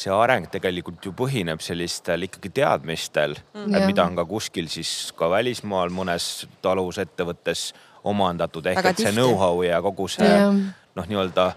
[0.00, 5.28] see areng tegelikult ju põhineb sellistel ikkagi teadmistel mm., mida on ka kuskil siis ka
[5.30, 7.70] välismaal mõnes talus ettevõttes
[8.08, 11.50] omandatud ehk Väga et see know-how ja kogu see noh, nii-öelda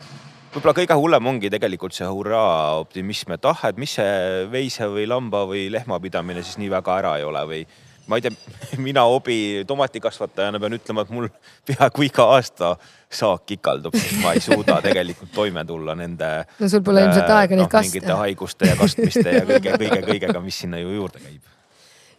[0.53, 5.07] võib-olla kõige hullem ongi tegelikult see hurraa optimism, et ah, et mis see veise või
[5.09, 7.63] lamba või lehmapidamine siis nii väga ära ei ole või
[8.07, 8.31] ma ei tea,
[8.87, 11.29] mina hobi tomatikasvatajana pean ütlema, et mul
[11.67, 12.75] peaaegu iga aasta
[13.13, 16.31] saak ikaldub, sest ma ei suuda tegelikult toime tulla nende.
[16.59, 17.93] no sul pole ilmselt äh, aega neid no, kaste.
[17.93, 21.41] mingite haiguste ja kastmiste ja kõige, kõige, kõigega, mis sinna ju juurde käib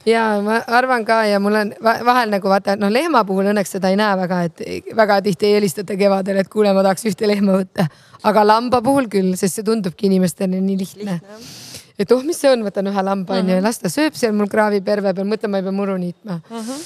[0.07, 3.91] ja ma arvan ka ja mul on vahel nagu vaata, noh, lehma puhul õnneks seda
[3.93, 4.65] ei näe väga, et
[4.97, 7.89] väga tihti ei helistata kevadel, et kuule, ma tahaks ühte lehma võtta.
[8.25, 11.19] aga lamba puhul küll, sest see tundubki inimestele nii lihtne.
[11.99, 13.63] Et oh, mis see on, võtan ühe lamba onju uh -huh.
[13.63, 16.57] ja las ta sööb seal mul kraaviperve peal, mõtlen, ma ei pea muru niitma uh.
[16.57, 16.81] -huh.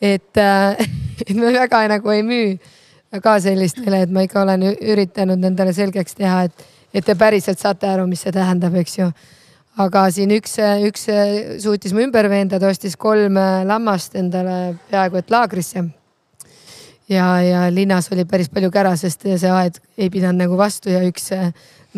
[0.00, 0.88] et äh,,
[1.28, 2.58] et me väga nagu ei müü
[3.22, 7.86] ka sellistele, et ma ikka olen üritanud nendele selgeks teha, et, et te päriselt saate
[7.88, 9.12] aru, mis see tähendab, eks ju
[9.82, 10.56] aga siin üks,
[10.88, 11.06] üks
[11.62, 13.36] suutis mu ümber veenda, ta ostis kolm
[13.68, 15.84] lammast endale peaaegu et laagrisse.
[17.08, 21.04] ja, ja linnas oli päris palju kära, sest see aed ei pidanud nagu vastu ja
[21.06, 21.30] üks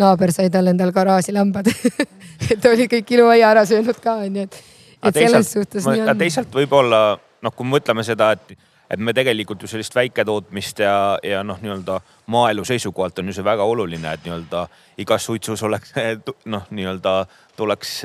[0.01, 1.71] naaber sai talle endale garaaži lambad
[2.53, 4.63] et oli kõik iluaia ära söönud ka onju, et,
[5.11, 6.17] et selles suhtes nii on.
[6.19, 11.19] teisalt võib-olla noh, kui me mõtleme seda, et et me tegelikult ju sellist väiketootmist ja,
[11.23, 11.99] ja noh, nii-öelda
[12.33, 14.65] maaelu seisukohalt on ju see väga oluline, et nii-öelda
[15.05, 15.93] igas suitsus oleks
[16.55, 17.15] noh, nii-öelda
[17.57, 17.99] tuleks,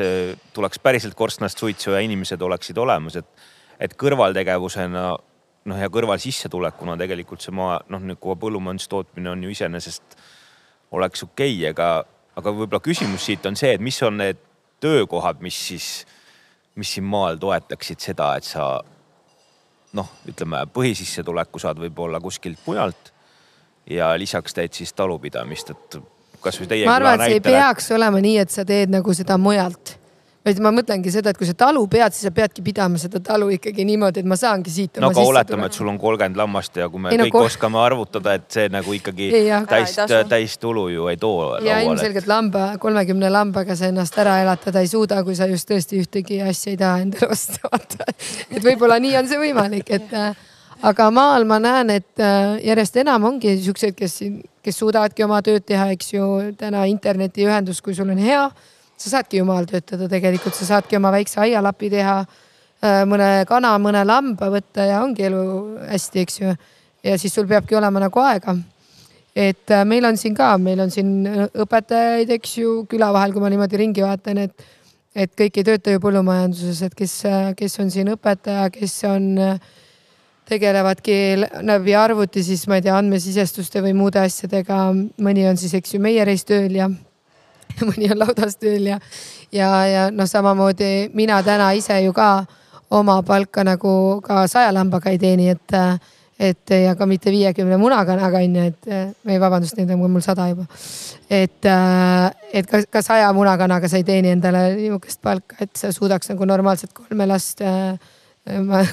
[0.53, 3.47] tuleks päriselt korstnast suitsu ja inimesed oleksid olemas, et,
[3.79, 5.05] et kõrvaltegevusena
[5.71, 10.17] noh, ja kõrvalsissetulekuna tegelikult see maa noh, nagu põllumajandustootmine on ju iseenesest
[10.93, 12.05] oleks okei okay,, aga,
[12.39, 14.39] aga võib-olla küsimus siit on see, et mis on need
[14.83, 15.87] töökohad, mis siis,
[16.75, 18.67] mis siin maal toetaksid seda, et sa
[19.97, 23.13] noh, ütleme põhisissetuleku saad võib-olla kuskilt mujalt
[23.89, 25.99] ja lisaks teed siis talupidamist, et
[26.43, 26.87] kasvõi teie.
[26.87, 29.97] ma arvan, et see ei peaks olema nii, et sa teed nagu seda mujalt
[30.43, 33.47] vaid ma mõtlengi seda, et kui sa talu pead, siis sa peadki pidama seda talu
[33.55, 34.99] ikkagi niimoodi, et ma saangi siit.
[34.99, 37.43] no aga oletame, et sul on kolmkümmend lammast ja kui me ei, no, kõik ko...
[37.47, 39.95] oskame arvutada, et see nagu ikkagi ei, jah, täis,
[40.29, 41.53] täistulu ju ei too.
[41.63, 46.01] ja ilmselgelt lamba, kolmekümne lambaga sa ennast ära elatada ei suuda, kui sa just tõesti
[46.03, 48.11] ühtegi asja ei taha endale osta, vaata.
[48.49, 50.35] et võib-olla nii on see võimalik, et äh,
[50.91, 54.19] aga maal ma näen, et äh, järjest enam ongi siukseid, kes,
[54.63, 56.29] kes suudavadki oma tööd teha, eks ju,
[56.59, 58.49] täna internetiühendus, kui sul on hea
[59.03, 62.19] sa saadki ju maal töötada tegelikult, sa saadki oma väikse aialapi teha,
[62.83, 65.41] äh, mõne kana, mõne lamba võtta ja ongi elu
[65.89, 66.53] hästi, eks ju.
[67.03, 68.55] ja siis sul peabki olema nagu aega.
[69.35, 71.27] et äh, meil on siin ka, meil on siin
[71.65, 74.67] õpetajaid, eks ju, küla vahel, kui ma niimoodi ringi vaatan, et,
[75.15, 77.21] et kõik ei tööta ju põllumajanduses, et kes,
[77.57, 79.31] kes on siin õpetaja, kes on
[80.47, 81.15] tegelevadki
[81.63, 84.85] läbi arvuti siis ma ei tea, andmesisestuste või muude asjadega.
[85.23, 86.89] mõni on siis, eks ju, meie reistööl ja
[87.89, 88.99] mõni on laudas tööl ja,
[89.51, 92.45] ja, ja noh, samamoodi mina täna ise ju ka
[92.93, 95.75] oma palka nagu ka saja lambaga ei teeni, et,
[96.39, 98.89] et ja ka mitte viiekümne munakanaga on ju, et
[99.25, 100.67] või vabandust, neid on mul sada juba.
[101.29, 101.69] et,
[102.53, 106.45] et ka, ka saja munakanaga sa ei teeni endale nihukest palka, et sa suudaks nagu
[106.45, 107.97] normaalselt kolme last äh,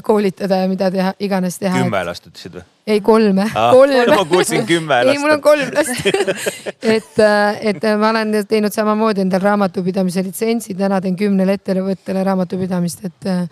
[0.07, 1.81] koolitada ja mida teha, iganes teha.
[1.83, 2.63] kümme last ütlesid või?
[2.87, 3.73] ei, kolme ah,.
[3.75, 4.05] kolme.
[4.15, 5.17] ma kuulsin kümme last.
[5.17, 6.07] ei, mul on kolm last
[6.97, 13.05] et, äh, et ma olen teinud samamoodi endal raamatupidamise litsentsi, täna teen kümnele ettevõttele raamatupidamist,
[13.11, 13.43] et, äh,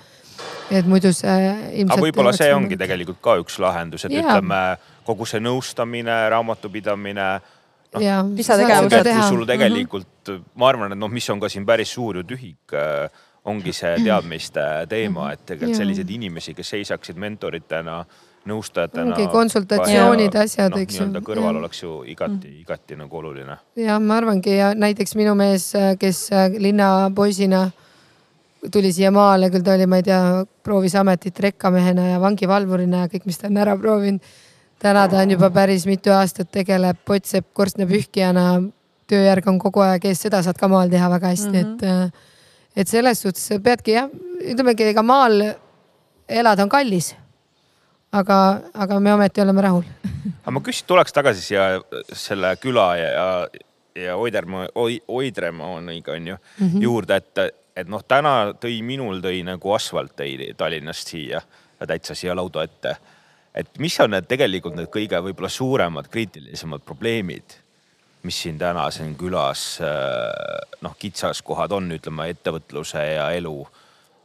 [0.79, 1.37] et muidu see
[1.83, 1.97] ilmselt.
[1.97, 2.85] aga võib-olla see ongi mõnda.
[2.87, 4.23] tegelikult ka üks lahendus, et ja.
[4.23, 4.63] ütleme
[5.09, 7.31] kogu see nõustamine, raamatupidamine
[7.99, 9.11] noh, lisategevused.
[9.33, 10.51] sul tegelikult mm, -hmm.
[10.55, 13.09] ma arvan, et noh, mis on ka siin päris suur ju tühik äh,
[13.49, 17.99] ongi see teadmiste teema, et tegelikult selliseid inimesi, kes seisaksid mentoritena,
[18.49, 19.17] nõustajatena.
[19.17, 21.05] ongi konsultatsioonid, asjad no,, eks ju.
[21.07, 21.59] nii-öelda kõrval ja.
[21.63, 23.59] oleks ju igati, igati nagu oluline.
[23.79, 25.71] jah, ma arvangi ja näiteks minu mees,
[26.01, 26.29] kes
[26.59, 27.67] linnapoisina
[28.73, 30.23] tuli siia maale, küll ta oli, ma ei tea,
[30.67, 34.35] proovis ametit rekkamehena ja vangivalvurina ja kõik, mis ta on ära proovinud.
[34.79, 38.63] täna ta on juba päris mitu aastat tegeleb Potsepp korstnapühkijana.
[39.09, 41.75] tööjärg on kogu aeg ees, seda saad ka maal teha väga hästi mm, -hmm.
[41.75, 42.11] et äh,
[42.79, 45.41] et selles suhtes peadki jah, ütlemegi, ega maal
[46.29, 47.15] elada on kallis.
[48.13, 48.37] aga,
[48.73, 49.85] aga me ometi oleme rahul.
[50.43, 51.65] aga ma küsin, tuleks tagasi siia
[52.17, 53.09] selle küla ja,
[53.99, 54.69] ja Oidermaa,
[55.09, 56.83] Oidremaaniga on ju mm -hmm.
[56.83, 57.39] juurde, et,
[57.77, 61.43] et noh, täna tõi minul tõi nagu asfalt tõi Tallinnast siia
[61.87, 62.97] täitsa siia lauda ette.
[63.55, 67.59] et mis on need tegelikult need kõige võib-olla suuremad kriitilisemad probleemid
[68.23, 73.55] mis siin täna siin külas äh, noh, kitsaskohad on, ütleme ettevõtluse ja elu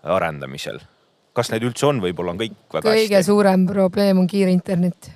[0.04, 0.80] arendamisel.
[1.34, 3.12] kas neid üldse on, võib-olla on kõik väga kõige hästi?
[3.14, 5.12] kõige suurem probleem on kiire internet.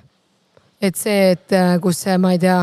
[0.80, 2.62] et see, et äh, kus see, ma ei tea,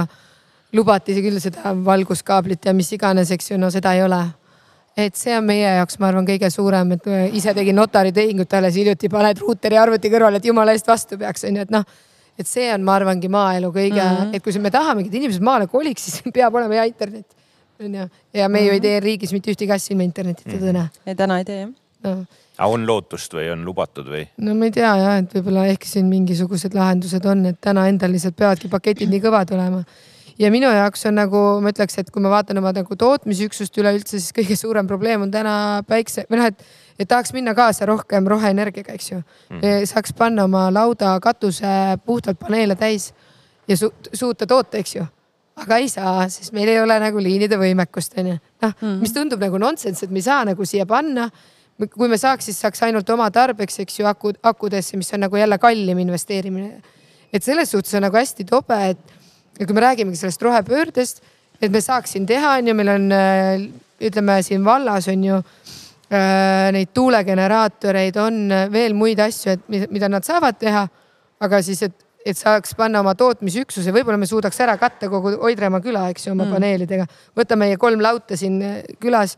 [0.74, 4.24] lubati küll seda valguskaablit ja mis iganes, eks ju, no seda ei ole
[4.96, 9.12] et see on meie jaoks, ma arvan, kõige suurem, et ise tegin notaritehingut alles hiljuti,
[9.12, 11.84] paned ruuteri arvuti kõrvale, et jumala eest vastu peaks, onju, et noh
[12.40, 14.36] et see on, ma arvangi, maaelu kõige mm, -hmm.
[14.36, 17.28] et kui me tahamegi, et inimesed maale koliks, siis peab olema hea internet.
[17.80, 18.68] onju, ja me mm -hmm.
[18.68, 18.82] ju ei mhm.
[18.82, 20.66] tee riigis mitte ühtegi asja ilma internetita mm -hmm.
[20.66, 20.88] täna.
[21.06, 21.74] ei, täna ei tee jah
[22.06, 22.26] no..
[22.58, 24.26] aga on lootust või on lubatud või?
[24.38, 28.14] no ma ei tea jah, et võib-olla ehk siin mingisugused lahendused on, et täna endal
[28.16, 29.84] lihtsalt peavadki paketid nii kõvad olema
[30.40, 34.18] ja minu jaoks on nagu ma ütleks, et kui ma vaatan oma nagu tootmisüksust üleüldse,
[34.20, 36.66] siis kõige suurem probleem on täna päikse või noh, et
[37.00, 39.88] et tahaks minna kaasa rohkem roheenergiaga, eks ju mm..
[39.90, 41.68] saaks panna oma lauda katuse
[42.06, 43.12] puhtalt paneele täis
[43.68, 45.06] ja su suuta toota, eks ju.
[45.56, 48.38] aga ei saa, sest meil ei ole nagu liinide võimekust, onju.
[48.64, 51.30] noh mm., mis tundub nagu nonsense, et me ei saa nagu siia panna.
[51.92, 55.36] kui me saaks, siis saaks ainult oma tarbeks, eks ju, akud, akudesse, mis on nagu
[55.36, 56.82] jälle kallim investeerimine.
[57.34, 59.15] et selles suhtes on nagu hästi tobe, et,
[59.60, 61.24] et kui me räägimegi sellest rohepöördest,
[61.62, 63.10] et me saaks siin teha, on ju, meil on
[64.06, 65.42] ütleme siin vallas on ju
[66.06, 68.36] Äh, neid tuulegeneraatoreid, on
[68.70, 70.86] veel muid asju, et mida nad saavad teha.
[71.42, 71.96] aga siis, et,
[72.26, 76.32] et saaks panna oma tootmisüksuse, võib-olla me suudaks ära katta kogu Oidremaa küla, eks ju,
[76.32, 76.54] oma mm.
[76.54, 77.08] paneelidega.
[77.36, 79.34] võta meie kolm lauta siin äh, külas,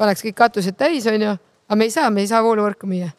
[0.00, 1.36] paneks kõik katused täis, onju,
[1.68, 3.12] aga me ei saa, me ei saa vooluvõrku müüa,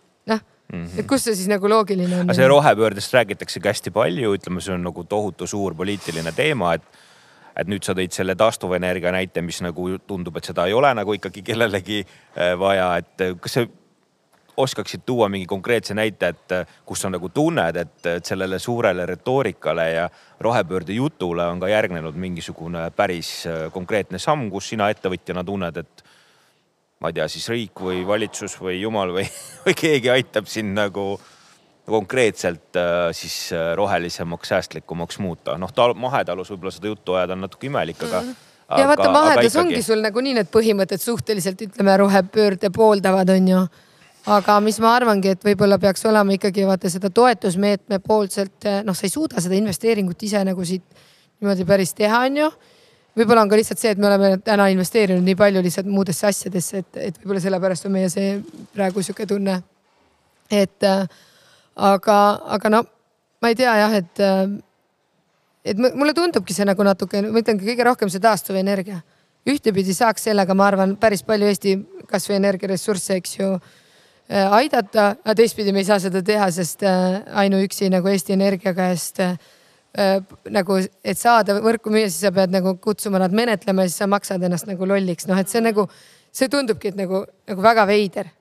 [0.72, 1.00] Mm -hmm.
[1.00, 2.36] et kus see siis nagu loogiline on?
[2.36, 6.84] see rohepöördest räägitaksegi hästi palju, ütleme, see on nagu tohutu suur poliitiline teema, et
[7.56, 11.14] et nüüd sa tõid selle taastuvenergia näite, mis nagu tundub, et seda ei ole nagu
[11.18, 13.66] ikkagi kellelegi äh, vaja, et äh, kas sa
[14.62, 19.88] oskaksid tuua mingi konkreetse näite, et äh, kus sa nagu tunned, et sellele suurele retoorikale
[19.92, 20.10] ja
[20.40, 26.01] rohepöörde jutule on ka järgnenud mingisugune päris konkreetne samm, kus sina ettevõtjana tunned, et
[27.02, 29.26] ma ei tea, siis riik või valitsus või jumal või,
[29.66, 31.16] või keegi aitab sind nagu
[31.92, 35.58] konkreetselt äh, siis äh, rohelisemaks, säästlikumaks muuta.
[35.58, 38.36] noh, mahetalus võib-olla seda juttu ajada on natuke imelik, aga mm.
[38.80, 43.64] ja vaata, mahedas ongi sul nagunii need põhimõtted suhteliselt ütleme rohepöörde pooldavad, on ju.
[44.38, 49.10] aga mis ma arvangi, et võib-olla peaks olema ikkagi vaata seda toetusmeetme poolselt, noh, sa
[49.10, 50.86] ei suuda seda investeeringut ise nagu siit
[51.42, 52.52] niimoodi päris teha, on ju
[53.18, 56.84] võib-olla on ka lihtsalt see, et me oleme täna investeerinud nii palju lihtsalt muudesse asjadesse,
[56.84, 58.38] et, et võib-olla sellepärast on meie see
[58.76, 59.62] praegu sihuke tunne.
[60.52, 61.06] et äh,
[61.76, 62.18] aga,
[62.58, 62.84] aga no
[63.42, 64.46] ma ei tea jah, et, äh,
[65.66, 69.02] et mulle tundubki see nagu natuke, ma ütlengi kõige rohkem see taastuvenergia.
[69.42, 71.72] ühtepidi saaks sellega, ma arvan, päris palju Eesti
[72.08, 77.24] kasvõi energiaressursse, eks ju äh, aidata, aga teistpidi me ei saa seda teha, sest äh,
[77.44, 79.34] ainuüksi nagu Eesti Energia käest äh,
[80.56, 84.08] nagu, et saada võrku müüa, siis sa pead nagu kutsuma nad menetlema ja siis sa
[84.08, 85.88] maksad ennast nagu lolliks, noh, et see nagu,
[86.32, 88.32] see tundubki, et nagu, nagu väga veider.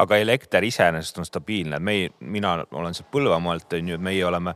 [0.00, 4.54] Aga elekter iseenesest on stabiilne, meie, mina olen sealt Põlvamaalt on ju, meie oleme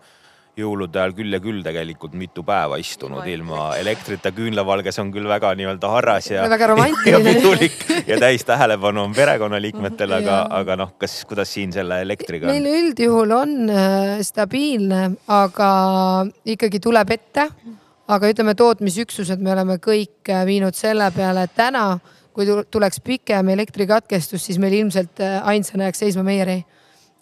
[0.59, 4.31] jõulude ajal küll ja küll tegelikult mitu päeva istunud ilma elektrita.
[4.35, 6.45] küünlavalges on küll väga nii-öelda harras ja,
[7.13, 12.47] ja pidulik ja täis tähelepanu on perekonnaliikmetel, aga aga noh, kas, kuidas siin selle elektriga
[12.51, 12.79] meil on?
[12.85, 15.71] üldjuhul on äh, stabiilne, aga
[16.55, 17.49] ikkagi tuleb ette.
[18.09, 21.99] aga ütleme, tootmisüksused me oleme kõik äh, viinud selle peale, et täna,
[22.33, 26.63] kui tu- tuleks pikem elektrikatkestus, siis meil ilmselt äh, ainsana jääks seisma Meieri.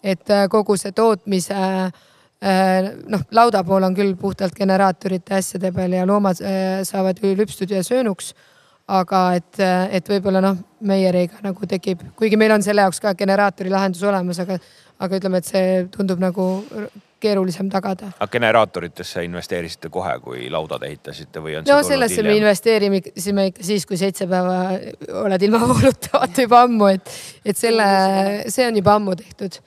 [0.03, 1.93] et kogu see tootmise äh,
[2.43, 7.71] noh, lauda pool on küll puhtalt generaatorite asjade peal ja loomad äh, saavad ju lüpstud
[7.71, 8.33] ja söönuks
[8.91, 9.61] aga et,
[9.95, 14.41] et võib-olla noh, Meieriga nagu tekib, kuigi meil on selle jaoks ka generaatori lahendus olemas,
[14.43, 14.57] aga,
[14.99, 16.47] aga ütleme, et see tundub nagu
[17.23, 18.11] keerulisem tagada.
[18.17, 22.43] aga generaatoritesse investeerisite kohe, kui laudad ehitasite või on no see sellesse tulnud me hiljem?
[22.43, 24.57] investeerisime ikka siis, kui seitse päeva
[25.23, 27.15] oled ilma vooluta, vaata juba ammu, et,
[27.45, 27.87] et selle,
[28.51, 29.61] see on juba ammu tehtud.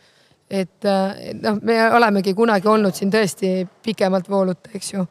[0.50, 5.06] Et, et noh, me olemegi kunagi olnud siin tõesti pikemalt vooluta, eks ju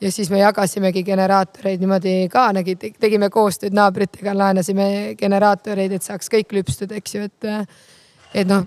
[0.00, 6.30] ja siis me jagasimegi generaatoreid niimoodi ka, nägi, tegime koostööd naabritega, laenasime generaatoreid, et saaks
[6.32, 7.52] kõik lüpstud, eks ju, et.
[8.34, 8.66] et noh,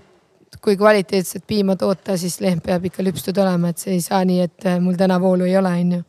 [0.60, 4.40] kui kvaliteetset piima toota, siis lehm peab ikka lüpstud olema, et see ei saa nii,
[4.48, 6.00] et mul täna voolu ei ole, on ju.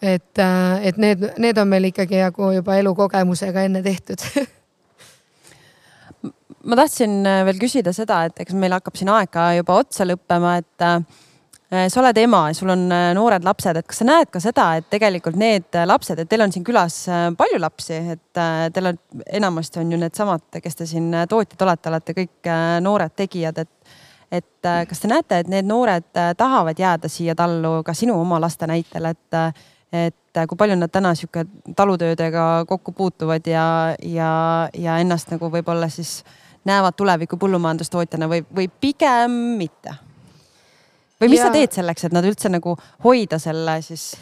[0.00, 0.42] et,
[0.86, 4.22] et need, need on meil ikkagi nagu juba elukogemusega enne tehtud
[6.64, 10.06] ma tahtsin äh, veel küsida seda, et eks meil hakkab siin aeg ka juba otsa
[10.08, 14.08] lõppema, et äh, sa oled ema ja sul on äh, noored lapsed, et kas sa
[14.08, 17.02] näed ka seda, et tegelikult need lapsed, et teil on siin külas
[17.38, 18.42] palju lapsi, et
[18.74, 19.00] teil on
[19.40, 22.54] enamasti on ju needsamad, kes te siin tootjad olete, olete kõik
[22.84, 23.98] noored tegijad, et
[24.30, 26.04] et kas te näete, et need noored
[26.38, 29.56] tahavad jääda siia tallu ka sinu oma laste näitel, et,
[29.90, 31.42] et kui palju nad täna sihuke
[31.74, 33.64] talutöödega kokku puutuvad ja,
[34.06, 34.30] ja,
[34.70, 36.20] ja ennast nagu võib-olla siis
[36.68, 39.96] näevad tuleviku põllumajandustootjana või, või pigem mitte?
[41.20, 41.48] või mis ja.
[41.48, 44.12] Sa teed selleks, et nad üldse nagu hoida selle siis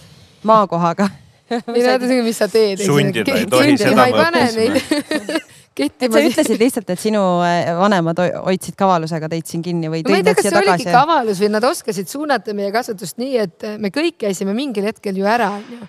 [0.47, 1.09] maakohaga?
[1.51, 2.83] ei no mis sa teed.
[2.85, 5.39] Sundida ei tohi, seda ma ei õppisin.
[5.79, 10.03] kettima sa ütlesid lihtsalt, et sinu äh, vanemad hoi- hoidsid kavalusega teid siin kinni või
[10.03, 10.97] ma ei tea, nad kas see oligi tagasi?
[10.97, 15.29] kavalus või nad oskasid suunata meie kasvatust nii, et me kõik käisime mingil hetkel ju
[15.29, 15.81] ära, onju.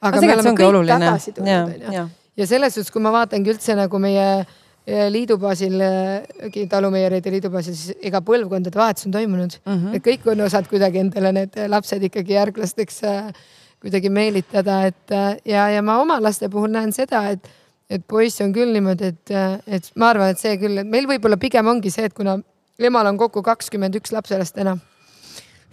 [0.00, 0.98] aga me tegelikult see oleme kõik oluline.
[1.08, 2.06] tagasi tulnud, onju.
[2.38, 7.50] ja selles suhtes, kui ma vaatangi üldse nagu meie eh, liidu baasil, eh, talumeieride liidu
[7.50, 9.72] baasil, siis ega põlvkondade vahetus on toimunud mm.
[9.72, 9.96] -hmm.
[9.96, 13.32] et kõik on osanud kuidagi endale need lapsed ikkagi järglasteks äh,
[13.80, 17.48] kuidagi meelitada, et äh, ja, ja ma oma laste puhul näen seda, et
[17.90, 19.30] et poiss on küll niimoodi, et,
[19.66, 22.38] et ma arvan, et see küll, et meil võib-olla pigem ongi see, et kuna
[22.80, 24.80] emal on kokku kakskümmend üks lapselast enam.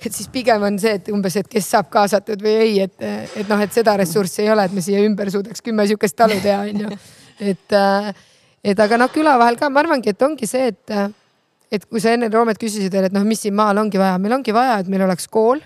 [0.06, 3.02] et siis pigem on see, et umbes, et kes saab kaasatud või ei, et,
[3.36, 6.38] et noh, et seda ressurssi ei ole, et me siia ümber suudaks kümme sihukest talu
[6.44, 7.00] teha, onju.
[7.52, 7.78] et,
[8.64, 10.96] et aga noh, küla vahel ka, ma arvangi, et ongi see, et,
[11.72, 14.40] et kui sa enne Roomet küsisid veel, et noh, mis siin maal ongi vaja, meil
[14.40, 15.62] ongi vaja, et meil oleks kool.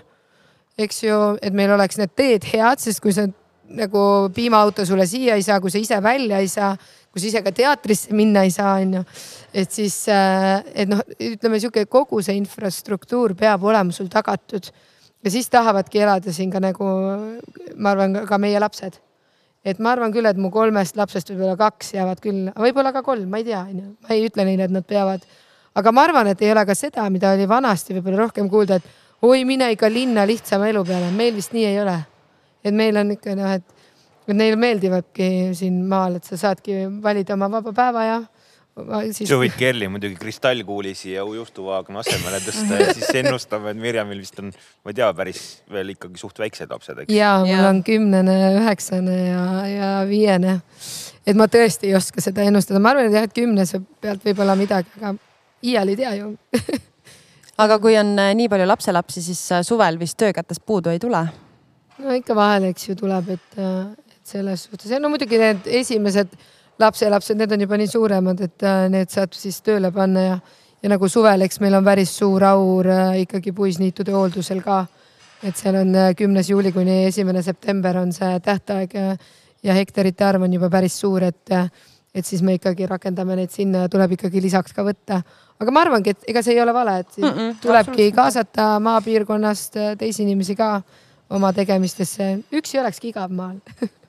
[0.78, 3.28] eks ju, et meil oleks need teed head, sest kui sa
[3.78, 6.74] nagu piimaauto sulle siia ei saa, kui sa ise välja ei saa,
[7.12, 9.04] kui sa ise ka teatrisse minna ei saa, onju.
[9.54, 14.68] et siis, et noh, ütleme sihuke kogu see infrastruktuur peab olema sul tagatud.
[15.24, 16.90] ja siis tahavadki elada siin ka nagu,
[17.76, 19.00] ma arvan, ka meie lapsed.
[19.64, 23.28] Et ma arvan küll, et mu kolmest lapsest võib-olla kaks jäävad küll, võib-olla ka kolm,
[23.30, 23.86] ma ei tea, onju.
[24.02, 25.24] ma ei ütle neile, et nad peavad.
[25.74, 29.22] aga ma arvan, et ei ole ka seda, mida oli vanasti võib-olla rohkem kuulda, et
[29.22, 31.12] oi, mine ikka linna lihtsama elu peale.
[31.12, 32.02] meil vist nii ei ole
[32.64, 33.84] et meil on ikka noh, et,
[34.24, 38.20] et neile meeldivadki siin maal, et sa saadki valida oma vaba päeva ja
[39.12, 39.28] siis....
[39.28, 44.38] sa võid Kerli muidugi kristallkuuli siia juustuvaagna asemele tõsta ja siis ennustame, et Mirjamil vist
[44.42, 44.50] on,
[44.84, 47.14] ma ei tea, päris veel ikkagi suht väiksed lapsed, eks?
[47.14, 50.58] ja mul on kümnene, üheksane ja, ja viiene.
[51.26, 54.58] et ma tõesti ei oska seda ennustada, ma arvan, et jah, et kümnese pealt võib-olla
[54.58, 55.14] midagi, aga
[55.64, 56.34] iial ei tea ju
[57.64, 61.22] aga kui on äh, nii palju lapselapsi, siis äh, suvel vist töökätest puudu ei tule?
[62.02, 66.34] no ikka vahel, eks ju, tuleb, et, et selles suhtes ja no muidugi need esimesed
[66.78, 70.36] lapselapsed, need on juba nii suuremad, et äh, need saab siis tööle panna ja,
[70.82, 74.84] ja nagu suvel, eks meil on päris suur aur äh, ikkagi puisniitude hooldusel ka.
[75.44, 79.16] et seal on äh, kümnes juuli kuni esimene september on see tähtaeg ja,
[79.62, 81.52] ja hektarite arv on juba päris suur, et,
[82.14, 85.22] et siis me ikkagi rakendame neid sinna ja tuleb ikkagi lisaks ka võtta.
[85.60, 89.76] aga ma arvangi, et ega see ei ole vale, et mm -mm, tulebki kaasata maapiirkonnast
[89.98, 90.80] teisi inimesi ka
[91.30, 92.38] oma tegemistesse.
[92.52, 93.60] üksi olekski igav maal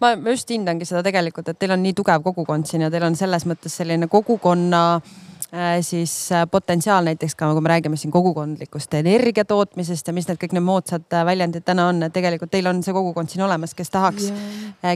[0.00, 3.18] ma just hindangi seda tegelikult, et teil on nii tugev kogukond siin ja teil on
[3.18, 8.94] selles mõttes selline kogukonna äh, siis äh, potentsiaal näiteks ka, kui me räägime siin kogukondlikust
[9.00, 12.70] energia tootmisest ja mis need kõik need moodsad äh, väljendid täna on, et tegelikult teil
[12.70, 14.30] on see kogukond siin olemas, kes tahaks,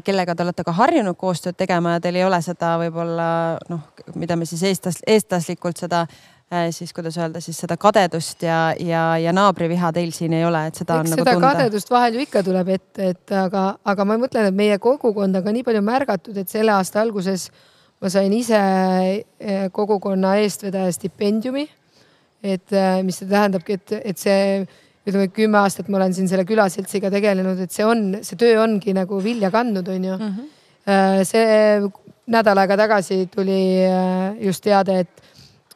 [0.05, 3.28] kellega te olete ka harjunud koostööd tegema ja teil ei ole seda võib-olla
[3.68, 6.34] noh, mida me siis eestlas, eestlaslikult seda äh,
[6.74, 10.80] siis kuidas öelda siis seda kadedust ja, ja, ja naabriviha teil siin ei ole, et
[10.80, 11.52] seda eks on nagu seda tunda.
[11.52, 15.44] kadedust vahel ju ikka tuleb ette, et aga, aga ma mõtlen, et meie kogukond on
[15.44, 17.48] ka nii palju märgatud, et selle aasta alguses
[18.02, 21.66] ma sain ise eh, kogukonna eestvedaja stipendiumi.
[22.44, 24.40] et eh, mis see tähendabki, et, et see
[25.05, 28.92] ütleme, kümme aastat ma olen siin selle külaseltsiga tegelenud, et see on, see töö ongi
[28.96, 30.32] nagu vilja kandnud, onju mm.
[30.34, 31.24] -hmm.
[31.24, 31.80] see
[32.32, 33.84] nädal aega tagasi tuli
[34.40, 35.24] just teade, et,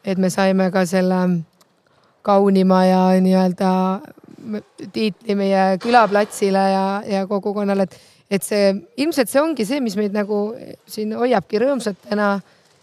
[0.05, 1.21] et me saime ka selle
[2.27, 3.73] kaunima ja nii-öelda
[4.93, 7.99] tiitli meie külaplatsile ja, ja kogukonnale, et,
[8.31, 8.71] et see
[9.03, 10.53] ilmselt see ongi see, mis meid nagu
[10.89, 12.31] siin hoiabki rõõmsatena.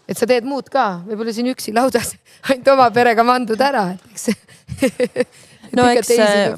[0.06, 2.14] et sa teed muud ka, võib-olla siin üksi laudas
[2.50, 4.28] ainult oma perega mandud ära, et eks
[5.76, 6.12] no eks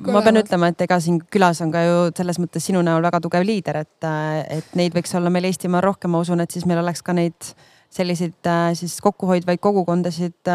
[0.05, 3.23] ma pean ütlema, et ega siin külas on ka ju selles mõttes sinu näol väga
[3.25, 4.11] tugev liider, et,
[4.59, 7.53] et neid võiks olla meil Eestimaal rohkem, ma usun, et siis meil oleks ka neid
[7.91, 10.51] selliseid siis kokkuhoidvaid kogukondasid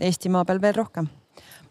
[0.00, 1.08] Eestimaa peal veel rohkem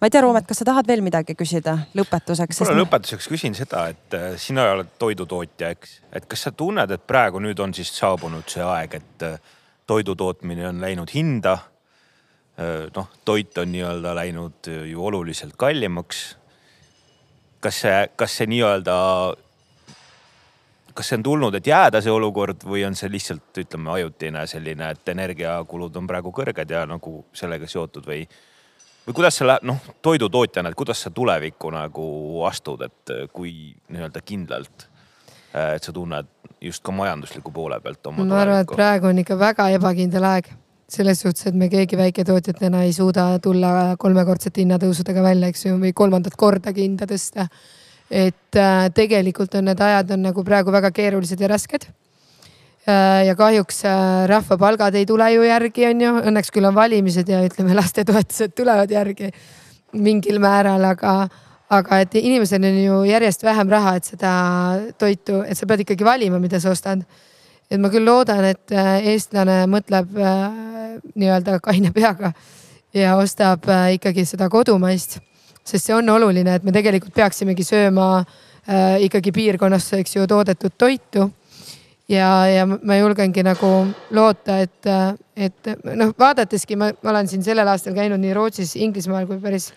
[0.03, 2.57] ma ei tea, Roomet, kas sa tahad veel midagi küsida lõpetuseks?
[2.59, 7.05] kuule, lõpetuseks küsin seda, et äh, sina oled toidutootja, eks, et kas sa tunned, et
[7.07, 9.53] praegu nüüd on siis saabunud see aeg, et äh,
[9.87, 11.53] toidu tootmine on läinud hinda.
[12.59, 16.25] Äh, noh, toit on nii-öelda läinud ju oluliselt kallimaks.
[17.63, 18.97] kas see, kas see nii-öelda,
[20.93, 24.93] kas see on tulnud, et jääda see olukord või on see lihtsalt ütleme ajutine selline,
[24.93, 28.23] et energiakulud on praegu kõrged ja nagu sellega seotud või
[29.07, 32.05] või kuidas sa noh, toidutootjana, et kuidas sa tulevikku nagu
[32.47, 34.87] astud, et kui nii-öelda kindlalt,
[35.53, 36.29] et sa tunned
[36.63, 38.25] just ka majandusliku poole pealt oma.
[38.25, 40.49] ma arvan, et praegu on ikka väga ebakindel aeg
[40.93, 45.93] selles suhtes, et me keegi väiketootjatena ei suuda tulla kolmekordsete hinnatõusudega välja, eks ju, või
[45.95, 47.47] kolmandat kordagi hinda tõsta.
[48.13, 51.87] Et äh, tegelikult on need ajad on nagu praegu väga keerulised ja rasked.
[52.83, 57.29] Äh, ja kahjuks äh, rahvapalgad ei tule ju järgi, on ju, õnneks küll on valimised
[57.31, 59.31] ja ütleme, lastetoetused tulevad järgi
[59.97, 61.15] mingil määral, aga,
[61.73, 64.33] aga et inimesel on ju järjest vähem raha, et seda
[64.99, 67.05] toitu, et sa pead ikkagi valima, mida sa ostad.
[67.71, 70.11] et ma küll loodan, et äh, eestlane mõtleb
[71.15, 72.33] nii-öelda kaine peaga
[72.93, 75.21] ja ostab ikkagi seda kodumaist,
[75.63, 78.07] sest see on oluline, et me tegelikult peaksimegi sööma
[79.03, 81.25] ikkagi piirkonnas, eks ju, toodetud toitu
[82.09, 83.69] ja, ja ma julgengi nagu
[84.11, 84.89] loota, et,
[85.35, 89.71] et noh, vaadateski ma, ma olen siin sellel aastal käinud nii Rootsis, Inglismaal kui päris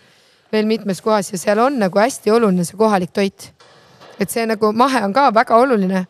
[0.53, 3.51] veel mitmes kohas ja seal on nagu hästi oluline see kohalik toit.
[4.19, 6.05] et see nagu mahe on ka väga oluline,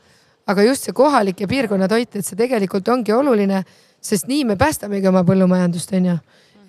[0.47, 3.63] aga just see kohalik ja piirkonna toit, et see tegelikult ongi oluline,
[4.01, 6.17] sest nii me päästamegi oma põllumajandust, on ju.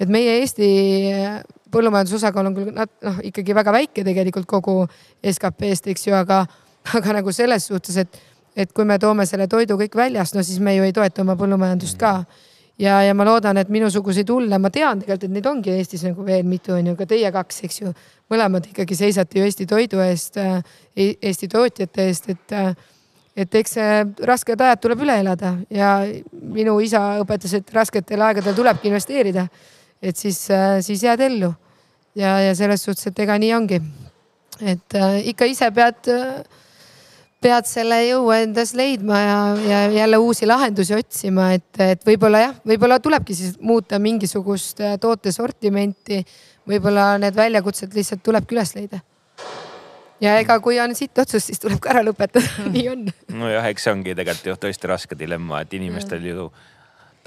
[0.00, 0.68] et meie Eesti
[1.73, 4.81] põllumajanduse osakaal on küll noh, ikkagi väga väike tegelikult kogu
[5.23, 6.43] SKP-st, eks ju, aga,
[6.99, 8.21] aga nagu selles suhtes, et
[8.59, 11.37] et kui me toome selle toidu kõik väljast, no siis me ju ei toeta oma
[11.39, 12.25] põllumajandust ka.
[12.79, 16.27] ja, ja ma loodan, et minusuguseid hulle, ma tean tegelikult, et neid ongi Eestis nagu
[16.27, 17.95] veel mitu, on ju, ka teie kaks, eks ju.
[18.31, 20.62] mõlemad ikkagi seisate ju Eesti toidu eest, äh,
[20.97, 22.57] Eesti tootjate eest, et,
[23.39, 23.79] et eks
[24.27, 25.97] rasked ajad tuleb üle elada ja
[26.33, 29.49] minu isa õpetas, et rasketel aegadel tulebki investeerida.
[30.03, 31.53] Et siis, äh, siis jääd ellu.
[32.14, 33.82] ja, ja selles suhtes, et ega nii ongi.
[34.61, 34.96] et
[35.30, 36.09] ikka ise pead
[37.42, 42.57] pead selle jõu endas leidma ja, ja jälle uusi lahendusi otsima, et, et võib-olla jah,
[42.66, 46.24] võib-olla tulebki siis muuta mingisugust äh, toote sortimenti.
[46.68, 48.99] võib-olla need väljakutsed lihtsalt tulebki üles leida.
[50.20, 53.07] ja ega kui on sitt otsus, siis tuleb ka ära lõpetada nii on.
[53.44, 56.51] nojah, eks see ongi tegelikult ju tõesti raske dilemma, et inimestel ju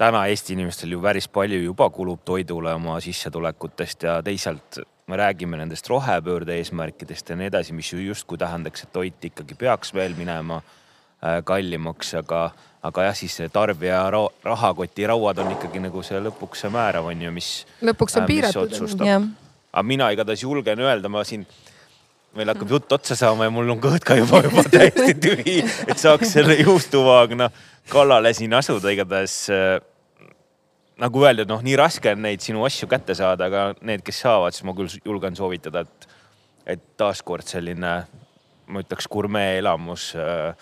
[0.02, 5.56] täna Eesti inimestel ju päris palju juba kulub toidule oma sissetulekutest ja teisalt me räägime
[5.60, 10.14] nendest rohepöörde eesmärkidest ja nii edasi, mis ju justkui tähendaks, et toit ikkagi peaks veel
[10.18, 12.42] minema äh, kallimaks, aga,
[12.82, 14.04] aga jah, siis tarbija
[14.44, 17.50] rahakoti rauad on ikkagi nagu see lõpuks see määrav on ju, mis.
[17.82, 18.96] lõpuks on äh, piiratud.
[19.04, 21.46] aga mina igatahes julgen öelda, ma siin
[22.34, 25.98] meil hakkab jutt otsa saama ja mul on kõht ka juba, juba täiesti tühi, et
[26.00, 27.50] saaks selle juustuvaagna
[27.92, 29.78] kallale siin asuda, igatahes äh,
[31.00, 34.56] nagu öeldud, noh, nii raske on neid sinu asju kätte saada, aga need, kes saavad,
[34.56, 36.08] siis ma küll julgen soovitada, et,
[36.76, 37.94] et taaskord selline,
[38.72, 40.52] ma ütleks, gurmee elamus, äh,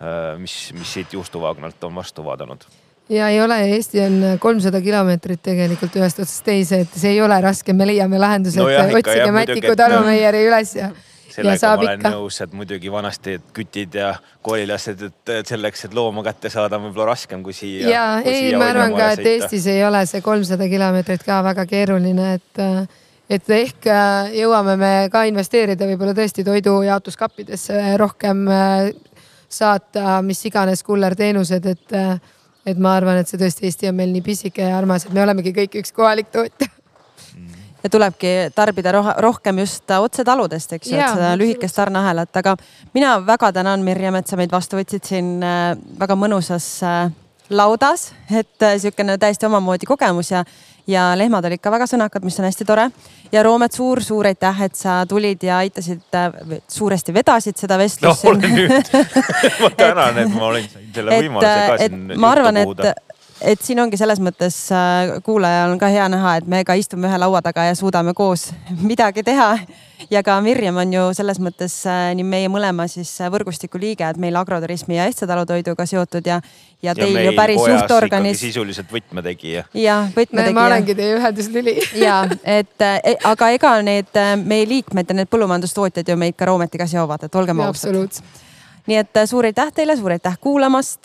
[0.00, 2.66] äh, mis, mis siit juustuvaagnalt on vastu vaadanud.
[3.08, 7.36] Ja ei ole, Eesti on kolmsada kilomeetrit tegelikult ühest otsast teise, et see ei ole
[7.44, 10.90] raske, me leiame lahenduse no, otsige Mätiku Talumeieri üles ja
[11.36, 12.12] sellega ma olen ikka.
[12.14, 14.12] nõus, et muidugi vanasti kütid ja
[14.46, 17.88] koolilased, et selleks, et looma kätte saada, on võib-olla raskem kui siia.
[17.90, 22.30] ja ei, ma arvan ka, et Eestis ei ole see kolmsada kilomeetrit ka väga keeruline,
[22.38, 22.62] et,
[23.38, 28.88] et ehk äh, jõuame me ka investeerida võib-olla tõesti toidu jaotuskappidesse rohkem äh,
[29.48, 32.16] saata mis iganes kullerteenused, et, äh,
[32.66, 35.24] et ma arvan, et see tõesti Eesti on meil nii pisike ja armas, et me
[35.24, 36.70] olemegi kõik üks kohalik tootja
[37.86, 42.56] ja tulebki tarbida roh rohkem just otse taludest, eks ju, et seda lühikest tarneahelat, aga
[42.96, 47.04] mina väga tänan, Mirjam, et sa meid vastu võtsid siin äh, väga mõnusas äh,
[47.50, 50.44] laudas, et niisugune täiesti omamoodi kogemus ja
[50.86, 52.90] ja lehmad olid ka väga sõnakad, mis on hästi tore.
[53.32, 56.02] ja Roomet suur,, suur-suur aitäh, et sa tulid ja aitasid,
[56.68, 58.30] suuresti vedasid seda vestlust no,.
[58.30, 58.92] ole nüüd
[59.62, 62.14] ma tänan, et ma olin selle võimaluse ka siin.
[62.22, 63.05] ma arvan, et
[63.46, 67.08] et siin ongi selles mõttes äh, kuulajal on ka hea näha, et me ka istume
[67.08, 68.48] ühe laua taga ja suudame koos
[68.90, 69.56] midagi teha.
[70.10, 74.08] ja ka Mirjam on ju selles mõttes äh, nii meie mõlema siis äh, võrgustiku liige,
[74.08, 76.40] et meil agroturismi ja Ehtsa talutoiduga seotud ja,
[76.82, 78.40] ja teil ja ju päris juhtorganis.
[78.40, 79.66] sisuliselt võtmetegija.
[79.74, 80.56] jah, võtmetegija.
[80.56, 81.76] ma olengi teie ühenduslüli
[82.06, 86.88] ja et e, aga ega need meie liikmed ja need põllumajandustootjad ju meid ka Roometiga
[86.90, 87.76] seovad, et olgem ausad.
[87.76, 88.44] absoluutselt
[88.86, 91.00] nii et suur aitäh teile, suur aitäh kuulamast